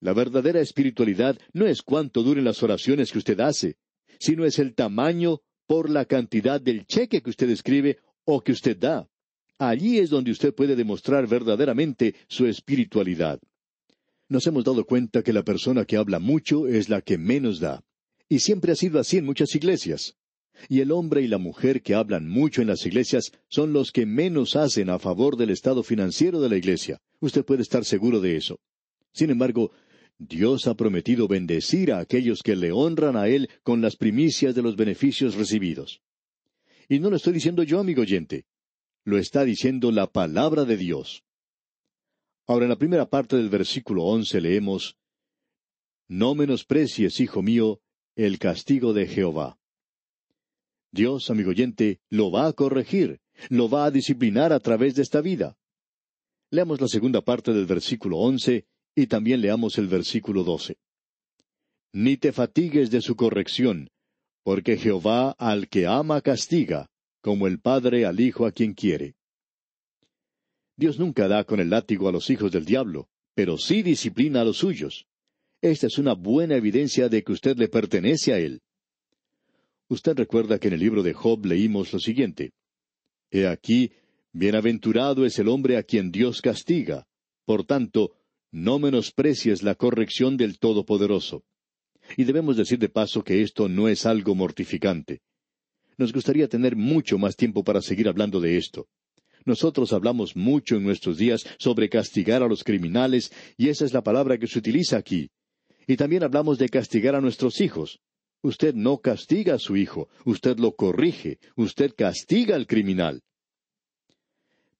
La 0.00 0.12
verdadera 0.12 0.60
espiritualidad 0.60 1.38
no 1.52 1.66
es 1.66 1.82
cuánto 1.82 2.22
duren 2.22 2.44
las 2.44 2.62
oraciones 2.62 3.10
que 3.10 3.18
usted 3.18 3.40
hace, 3.40 3.76
sino 4.18 4.44
es 4.44 4.58
el 4.58 4.74
tamaño 4.74 5.40
por 5.66 5.88
la 5.88 6.04
cantidad 6.04 6.60
del 6.60 6.86
cheque 6.86 7.22
que 7.22 7.30
usted 7.30 7.48
escribe 7.50 7.98
o 8.24 8.42
que 8.42 8.52
usted 8.52 8.76
da. 8.76 9.08
Allí 9.58 9.98
es 9.98 10.10
donde 10.10 10.32
usted 10.32 10.54
puede 10.54 10.74
demostrar 10.74 11.26
verdaderamente 11.28 12.14
su 12.26 12.46
espiritualidad. 12.46 13.40
Nos 14.28 14.46
hemos 14.46 14.64
dado 14.64 14.84
cuenta 14.84 15.22
que 15.22 15.32
la 15.32 15.44
persona 15.44 15.84
que 15.84 15.96
habla 15.96 16.18
mucho 16.18 16.66
es 16.66 16.88
la 16.88 17.02
que 17.02 17.18
menos 17.18 17.60
da. 17.60 17.84
Y 18.28 18.40
siempre 18.40 18.72
ha 18.72 18.74
sido 18.74 18.98
así 18.98 19.18
en 19.18 19.26
muchas 19.26 19.54
iglesias. 19.54 20.16
Y 20.68 20.80
el 20.80 20.92
hombre 20.92 21.22
y 21.22 21.28
la 21.28 21.38
mujer 21.38 21.82
que 21.82 21.94
hablan 21.94 22.28
mucho 22.28 22.62
en 22.62 22.68
las 22.68 22.84
iglesias 22.86 23.32
son 23.48 23.72
los 23.72 23.92
que 23.92 24.06
menos 24.06 24.56
hacen 24.56 24.88
a 24.88 24.98
favor 24.98 25.36
del 25.36 25.50
estado 25.50 25.82
financiero 25.82 26.40
de 26.40 26.48
la 26.48 26.56
iglesia. 26.56 27.00
Usted 27.20 27.44
puede 27.44 27.62
estar 27.62 27.84
seguro 27.84 28.20
de 28.20 28.36
eso. 28.36 28.58
Sin 29.12 29.30
embargo, 29.30 29.72
Dios 30.18 30.66
ha 30.66 30.74
prometido 30.74 31.28
bendecir 31.28 31.92
a 31.92 31.98
aquellos 31.98 32.42
que 32.42 32.56
le 32.56 32.72
honran 32.72 33.16
a 33.16 33.28
Él 33.28 33.50
con 33.62 33.80
las 33.82 33.96
primicias 33.96 34.54
de 34.54 34.62
los 34.62 34.76
beneficios 34.76 35.34
recibidos. 35.34 36.00
Y 36.88 36.98
no 36.98 37.10
lo 37.10 37.16
estoy 37.16 37.32
diciendo 37.32 37.62
yo, 37.62 37.80
amigo 37.80 38.02
oyente. 38.02 38.46
Lo 39.04 39.18
está 39.18 39.44
diciendo 39.44 39.90
la 39.90 40.06
palabra 40.06 40.64
de 40.64 40.78
Dios. 40.78 41.24
Ahora, 42.46 42.64
en 42.64 42.70
la 42.70 42.76
primera 42.76 43.08
parte 43.08 43.36
del 43.36 43.50
versículo 43.50 44.04
once 44.04 44.40
leemos 44.40 44.96
No 46.08 46.34
menosprecies, 46.34 47.20
hijo 47.20 47.42
mío, 47.42 47.80
el 48.16 48.38
castigo 48.38 48.92
de 48.92 49.06
Jehová. 49.06 49.58
Dios, 50.90 51.28
amigo 51.28 51.50
oyente, 51.50 52.00
lo 52.08 52.30
va 52.30 52.46
a 52.46 52.52
corregir, 52.52 53.20
lo 53.50 53.68
va 53.68 53.86
a 53.86 53.90
disciplinar 53.90 54.52
a 54.52 54.60
través 54.60 54.94
de 54.94 55.02
esta 55.02 55.20
vida. 55.20 55.58
Leamos 56.50 56.80
la 56.80 56.88
segunda 56.88 57.20
parte 57.20 57.52
del 57.52 57.66
versículo 57.66 58.18
once 58.18 58.66
y 58.94 59.06
también 59.06 59.40
leamos 59.40 59.76
el 59.76 59.88
versículo 59.88 60.44
doce. 60.44 60.78
Ni 61.92 62.16
te 62.16 62.32
fatigues 62.32 62.90
de 62.90 63.00
su 63.00 63.16
corrección, 63.16 63.90
porque 64.44 64.76
Jehová 64.76 65.32
al 65.32 65.68
que 65.68 65.86
ama 65.86 66.20
castiga, 66.20 66.90
como 67.24 67.46
el 67.46 67.58
Padre 67.58 68.04
al 68.04 68.20
Hijo 68.20 68.44
a 68.44 68.52
quien 68.52 68.74
quiere. 68.74 69.14
Dios 70.76 70.98
nunca 70.98 71.26
da 71.26 71.44
con 71.44 71.58
el 71.58 71.70
látigo 71.70 72.06
a 72.06 72.12
los 72.12 72.28
hijos 72.28 72.52
del 72.52 72.66
diablo, 72.66 73.08
pero 73.34 73.56
sí 73.56 73.82
disciplina 73.82 74.42
a 74.42 74.44
los 74.44 74.58
suyos. 74.58 75.06
Esta 75.62 75.86
es 75.86 75.96
una 75.96 76.12
buena 76.12 76.54
evidencia 76.56 77.08
de 77.08 77.24
que 77.24 77.32
usted 77.32 77.56
le 77.56 77.68
pertenece 77.68 78.34
a 78.34 78.38
Él. 78.38 78.60
Usted 79.88 80.14
recuerda 80.18 80.58
que 80.58 80.68
en 80.68 80.74
el 80.74 80.80
libro 80.80 81.02
de 81.02 81.14
Job 81.14 81.46
leímos 81.46 81.94
lo 81.94 81.98
siguiente. 81.98 82.52
He 83.30 83.46
aquí, 83.46 83.92
bienaventurado 84.34 85.24
es 85.24 85.38
el 85.38 85.48
hombre 85.48 85.78
a 85.78 85.82
quien 85.82 86.12
Dios 86.12 86.42
castiga. 86.42 87.06
Por 87.46 87.64
tanto, 87.64 88.18
no 88.50 88.78
menosprecies 88.78 89.62
la 89.62 89.76
corrección 89.76 90.36
del 90.36 90.58
Todopoderoso. 90.58 91.42
Y 92.18 92.24
debemos 92.24 92.58
decir 92.58 92.78
de 92.78 92.90
paso 92.90 93.24
que 93.24 93.40
esto 93.40 93.70
no 93.70 93.88
es 93.88 94.04
algo 94.04 94.34
mortificante. 94.34 95.22
Nos 95.96 96.12
gustaría 96.12 96.48
tener 96.48 96.76
mucho 96.76 97.18
más 97.18 97.36
tiempo 97.36 97.62
para 97.62 97.80
seguir 97.80 98.08
hablando 98.08 98.40
de 98.40 98.56
esto. 98.56 98.88
Nosotros 99.44 99.92
hablamos 99.92 100.36
mucho 100.36 100.76
en 100.76 100.84
nuestros 100.84 101.18
días 101.18 101.44
sobre 101.58 101.88
castigar 101.88 102.42
a 102.42 102.48
los 102.48 102.64
criminales, 102.64 103.30
y 103.56 103.68
esa 103.68 103.84
es 103.84 103.92
la 103.92 104.02
palabra 104.02 104.38
que 104.38 104.46
se 104.46 104.58
utiliza 104.58 104.96
aquí. 104.96 105.30
Y 105.86 105.96
también 105.96 106.22
hablamos 106.22 106.58
de 106.58 106.68
castigar 106.68 107.14
a 107.14 107.20
nuestros 107.20 107.60
hijos. 107.60 108.00
Usted 108.42 108.74
no 108.74 108.98
castiga 108.98 109.54
a 109.54 109.58
su 109.58 109.76
hijo, 109.76 110.08
usted 110.24 110.58
lo 110.58 110.72
corrige, 110.72 111.38
usted 111.56 111.92
castiga 111.96 112.56
al 112.56 112.66
criminal. 112.66 113.22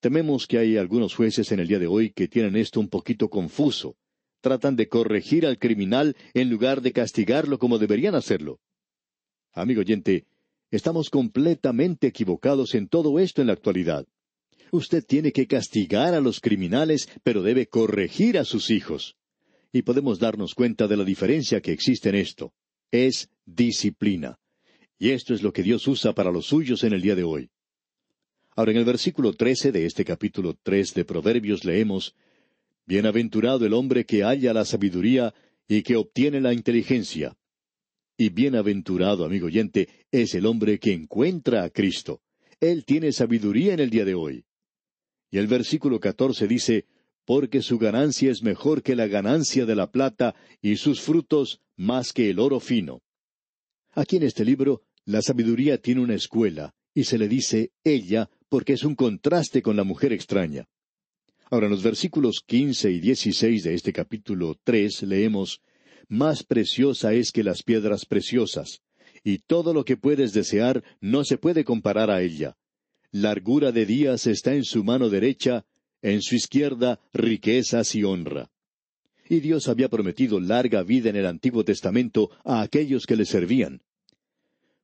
Tememos 0.01 0.47
que 0.47 0.59
hay 0.59 0.77
algunos 0.77 1.15
jueces 1.15 1.51
en 1.53 1.61
el 1.61 1.69
día 1.69 1.79
de 1.79 1.87
hoy 1.87 2.11
que 2.11 2.29
tienen 2.29 2.57
esto 2.57 2.81
un 2.81 2.89
poquito 2.89 3.31
confuso. 3.31 3.97
Tratan 4.43 4.77
de 4.77 4.89
corregir 4.89 5.47
al 5.47 5.59
criminal 5.59 6.15
en 6.35 6.51
lugar 6.51 6.83
de 6.83 6.93
castigarlo 6.93 7.59
como 7.59 7.79
deberían 7.79 8.15
hacerlo. 8.15 8.61
Amigo 9.53 9.81
oyente, 9.81 10.27
estamos 10.77 11.11
completamente 11.11 12.07
equivocados 12.09 12.75
en 12.75 12.89
todo 12.89 13.19
esto 13.19 13.41
en 13.41 13.49
la 13.49 13.53
actualidad. 13.53 14.07
Usted 14.73 15.05
tiene 15.05 15.33
que 15.33 15.47
castigar 15.47 16.15
a 16.15 16.21
los 16.21 16.41
criminales, 16.41 17.09
pero 17.23 17.43
debe 17.43 17.69
corregir 17.69 18.39
a 18.39 18.45
sus 18.45 18.71
hijos. 18.71 19.17
Y 19.73 19.83
podemos 19.83 20.19
darnos 20.19 20.55
cuenta 20.55 20.89
de 20.89 20.97
la 20.97 21.05
diferencia 21.05 21.61
que 21.61 21.73
existe 21.73 22.09
en 22.09 22.17
esto 22.17 22.53
es 22.91 23.29
disciplina. 23.45 24.39
Y 24.99 25.11
esto 25.11 25.35
es 25.35 25.43
lo 25.43 25.53
que 25.53 25.63
Dios 25.63 25.87
usa 25.89 26.15
para 26.15 26.31
los 26.31 26.47
suyos 26.47 26.85
en 26.85 26.93
el 26.93 27.03
día 27.03 27.15
de 27.15 27.25
hoy. 27.25 27.51
Ahora 28.57 28.71
en 28.71 28.79
el 28.79 28.85
versículo 28.85 29.33
trece 29.33 29.73
de 29.73 29.85
este 29.85 30.05
capítulo 30.05 30.57
tres 30.63 30.95
de 30.95 31.05
Proverbios 31.05 31.65
leemos 31.65 32.15
Bienaventurado 32.87 33.65
el 33.67 33.73
hombre 33.73 34.05
que 34.05 34.23
halla 34.23 34.53
la 34.53 34.65
sabiduría 34.65 35.35
y 35.67 35.83
que 35.83 35.97
obtiene 35.97 36.41
la 36.41 36.53
inteligencia. 36.53 37.37
Y 38.17 38.29
bienaventurado, 38.29 39.25
amigo 39.25 39.47
oyente, 39.47 39.89
es 40.13 40.35
el 40.35 40.47
hombre 40.47 40.79
que 40.79 40.93
encuentra 40.93 41.65
a 41.65 41.71
Cristo. 41.71 42.23
Él 42.61 42.85
tiene 42.85 43.13
sabiduría 43.13 43.75
en 43.75 43.81
el 43.81 43.91
día 43.91 44.05
de 44.05 44.15
hoy. 44.15 44.45
Y 45.31 45.39
el 45.39 45.49
versículo 45.49 45.99
catorce 45.99 46.47
dice 46.47 46.87
porque 47.25 47.63
su 47.63 47.79
ganancia 47.79 48.31
es 48.31 48.43
mejor 48.43 48.83
que 48.83 48.95
la 48.95 49.07
ganancia 49.07 49.67
de 49.67 49.75
la 49.75 49.91
plata 49.91 50.35
y 50.61 50.77
sus 50.77 51.01
frutos 51.01 51.61
más 51.77 52.13
que 52.13 52.31
el 52.31 52.39
oro 52.39 52.61
fino. 52.61 53.03
Aquí 53.93 54.17
en 54.17 54.25
este 54.25 54.45
libro, 54.45 54.83
la 55.05 55.23
sabiduría 55.23 55.79
tiene 55.79 56.03
una 56.03 56.15
escuela, 56.15 56.75
y 56.95 57.05
se 57.05 57.19
le 57.19 57.29
dice 57.29 57.73
ella 57.83 58.31
porque 58.49 58.75
es 58.75 58.85
un 58.85 58.95
contraste 58.95 59.63
con 59.63 59.77
la 59.77 59.85
mujer 59.85 60.13
extraña. 60.13 60.67
Ahora 61.51 61.67
en 61.67 61.73
los 61.73 61.83
versículos 61.83 62.43
quince 62.47 62.91
y 62.91 63.01
dieciséis 63.01 63.65
de 63.65 63.75
este 63.75 63.93
capítulo 63.93 64.57
tres 64.63 65.03
leemos 65.03 65.61
Más 66.09 66.43
preciosa 66.45 67.13
es 67.13 67.33
que 67.33 67.43
las 67.43 67.63
piedras 67.63 68.05
preciosas, 68.07 68.83
y 69.23 69.39
todo 69.39 69.73
lo 69.73 69.85
que 69.85 69.97
puedes 69.97 70.33
desear 70.33 70.85
no 71.01 71.25
se 71.25 71.39
puede 71.39 71.65
comparar 71.65 72.11
a 72.11 72.23
ella. 72.23 72.57
Largura 73.11 73.73
de 73.73 73.87
días 73.87 74.27
está 74.27 74.55
en 74.55 74.65
su 74.65 74.85
mano 74.85 75.09
derecha, 75.09 75.65
en 76.03 76.21
su 76.21 76.35
izquierda 76.35 77.01
riquezas 77.13 77.95
y 77.95 78.05
honra. 78.05 78.51
Y 79.29 79.41
Dios 79.41 79.69
había 79.69 79.89
prometido 79.89 80.39
larga 80.39 80.83
vida 80.83 81.09
en 81.09 81.17
el 81.17 81.27
Antiguo 81.27 81.65
Testamento 81.65 82.31
a 82.45 82.61
aquellos 82.61 83.07
que 83.07 83.17
le 83.17 83.25
servían. 83.25 83.81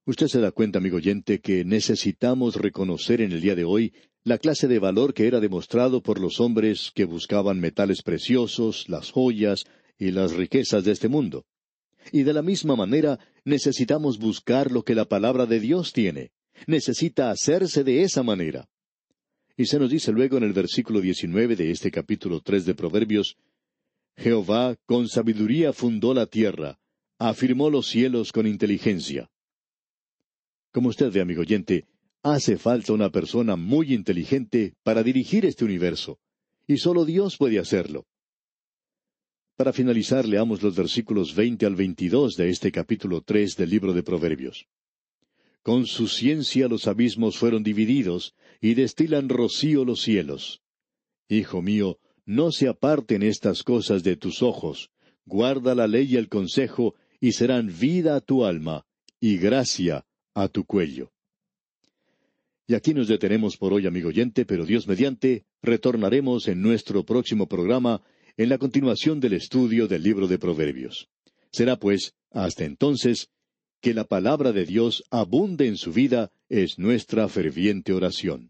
Usted 0.06 0.28
se 0.28 0.40
da 0.40 0.50
cuenta, 0.50 0.78
amigo 0.78 0.96
oyente, 0.96 1.40
que 1.40 1.64
necesitamos 1.64 2.56
reconocer 2.56 3.20
en 3.20 3.32
el 3.32 3.42
día 3.42 3.54
de 3.54 3.64
hoy 3.64 3.92
la 4.24 4.38
clase 4.38 4.66
de 4.66 4.78
valor 4.78 5.12
que 5.12 5.26
era 5.26 5.40
demostrado 5.40 6.02
por 6.02 6.18
los 6.18 6.40
hombres 6.40 6.90
que 6.94 7.04
buscaban 7.04 7.60
metales 7.60 8.02
preciosos, 8.02 8.88
las 8.88 9.10
joyas 9.10 9.64
y 10.00 10.10
las 10.10 10.32
riquezas 10.32 10.82
de 10.82 10.92
este 10.92 11.08
mundo. 11.08 11.44
Y 12.10 12.22
de 12.22 12.32
la 12.32 12.42
misma 12.42 12.74
manera 12.74 13.20
necesitamos 13.44 14.18
buscar 14.18 14.72
lo 14.72 14.82
que 14.82 14.94
la 14.94 15.04
palabra 15.04 15.46
de 15.46 15.60
Dios 15.60 15.92
tiene. 15.92 16.32
Necesita 16.66 17.30
hacerse 17.30 17.84
de 17.84 18.02
esa 18.02 18.22
manera. 18.22 18.66
Y 19.56 19.66
se 19.66 19.78
nos 19.78 19.90
dice 19.90 20.10
luego 20.10 20.38
en 20.38 20.44
el 20.44 20.54
versículo 20.54 21.02
diecinueve 21.02 21.54
de 21.54 21.70
este 21.70 21.90
capítulo 21.90 22.40
tres 22.40 22.64
de 22.64 22.74
Proverbios, 22.74 23.36
Jehová 24.16 24.76
con 24.86 25.06
sabiduría 25.08 25.74
fundó 25.74 26.14
la 26.14 26.26
tierra, 26.26 26.78
afirmó 27.18 27.68
los 27.68 27.86
cielos 27.86 28.32
con 28.32 28.46
inteligencia. 28.46 29.30
Como 30.72 30.88
usted 30.88 31.12
ve, 31.12 31.20
amigo 31.20 31.42
oyente, 31.42 31.86
hace 32.22 32.56
falta 32.56 32.94
una 32.94 33.10
persona 33.10 33.56
muy 33.56 33.92
inteligente 33.92 34.74
para 34.82 35.02
dirigir 35.02 35.44
este 35.44 35.64
universo, 35.66 36.18
y 36.66 36.78
solo 36.78 37.04
Dios 37.04 37.36
puede 37.36 37.58
hacerlo. 37.58 38.06
Para 39.60 39.74
finalizar, 39.74 40.26
leamos 40.26 40.62
los 40.62 40.74
versículos 40.74 41.34
veinte 41.34 41.66
al 41.66 41.76
veintidós 41.76 42.34
de 42.34 42.48
este 42.48 42.72
capítulo 42.72 43.20
tres 43.20 43.56
del 43.58 43.68
libro 43.68 43.92
de 43.92 44.02
Proverbios. 44.02 44.66
Con 45.62 45.84
su 45.84 46.08
ciencia 46.08 46.66
los 46.66 46.86
abismos 46.86 47.36
fueron 47.36 47.62
divididos, 47.62 48.34
y 48.62 48.72
destilan 48.72 49.28
rocío 49.28 49.84
los 49.84 50.00
cielos. 50.00 50.62
Hijo 51.28 51.60
mío, 51.60 51.98
no 52.24 52.52
se 52.52 52.68
aparten 52.68 53.22
estas 53.22 53.62
cosas 53.62 54.02
de 54.02 54.16
tus 54.16 54.42
ojos, 54.42 54.90
guarda 55.26 55.74
la 55.74 55.86
ley 55.86 56.06
y 56.10 56.16
el 56.16 56.30
consejo, 56.30 56.94
y 57.20 57.32
serán 57.32 57.70
vida 57.78 58.16
a 58.16 58.22
tu 58.22 58.46
alma, 58.46 58.86
y 59.20 59.36
gracia 59.36 60.06
a 60.32 60.48
tu 60.48 60.64
cuello. 60.64 61.12
Y 62.66 62.72
aquí 62.72 62.94
nos 62.94 63.08
detenemos 63.08 63.58
por 63.58 63.74
hoy, 63.74 63.86
amigo 63.86 64.08
oyente, 64.08 64.46
pero 64.46 64.64
Dios 64.64 64.88
mediante, 64.88 65.44
retornaremos 65.60 66.48
en 66.48 66.62
nuestro 66.62 67.04
próximo 67.04 67.46
programa 67.46 68.00
en 68.40 68.48
la 68.48 68.56
continuación 68.56 69.20
del 69.20 69.34
estudio 69.34 69.86
del 69.86 70.02
libro 70.02 70.26
de 70.26 70.38
Proverbios. 70.38 71.10
Será 71.52 71.76
pues, 71.76 72.14
hasta 72.30 72.64
entonces, 72.64 73.28
que 73.82 73.92
la 73.92 74.04
palabra 74.04 74.52
de 74.52 74.64
Dios 74.64 75.04
abunde 75.10 75.66
en 75.66 75.76
su 75.76 75.92
vida 75.92 76.32
es 76.48 76.78
nuestra 76.78 77.28
ferviente 77.28 77.92
oración. 77.92 78.49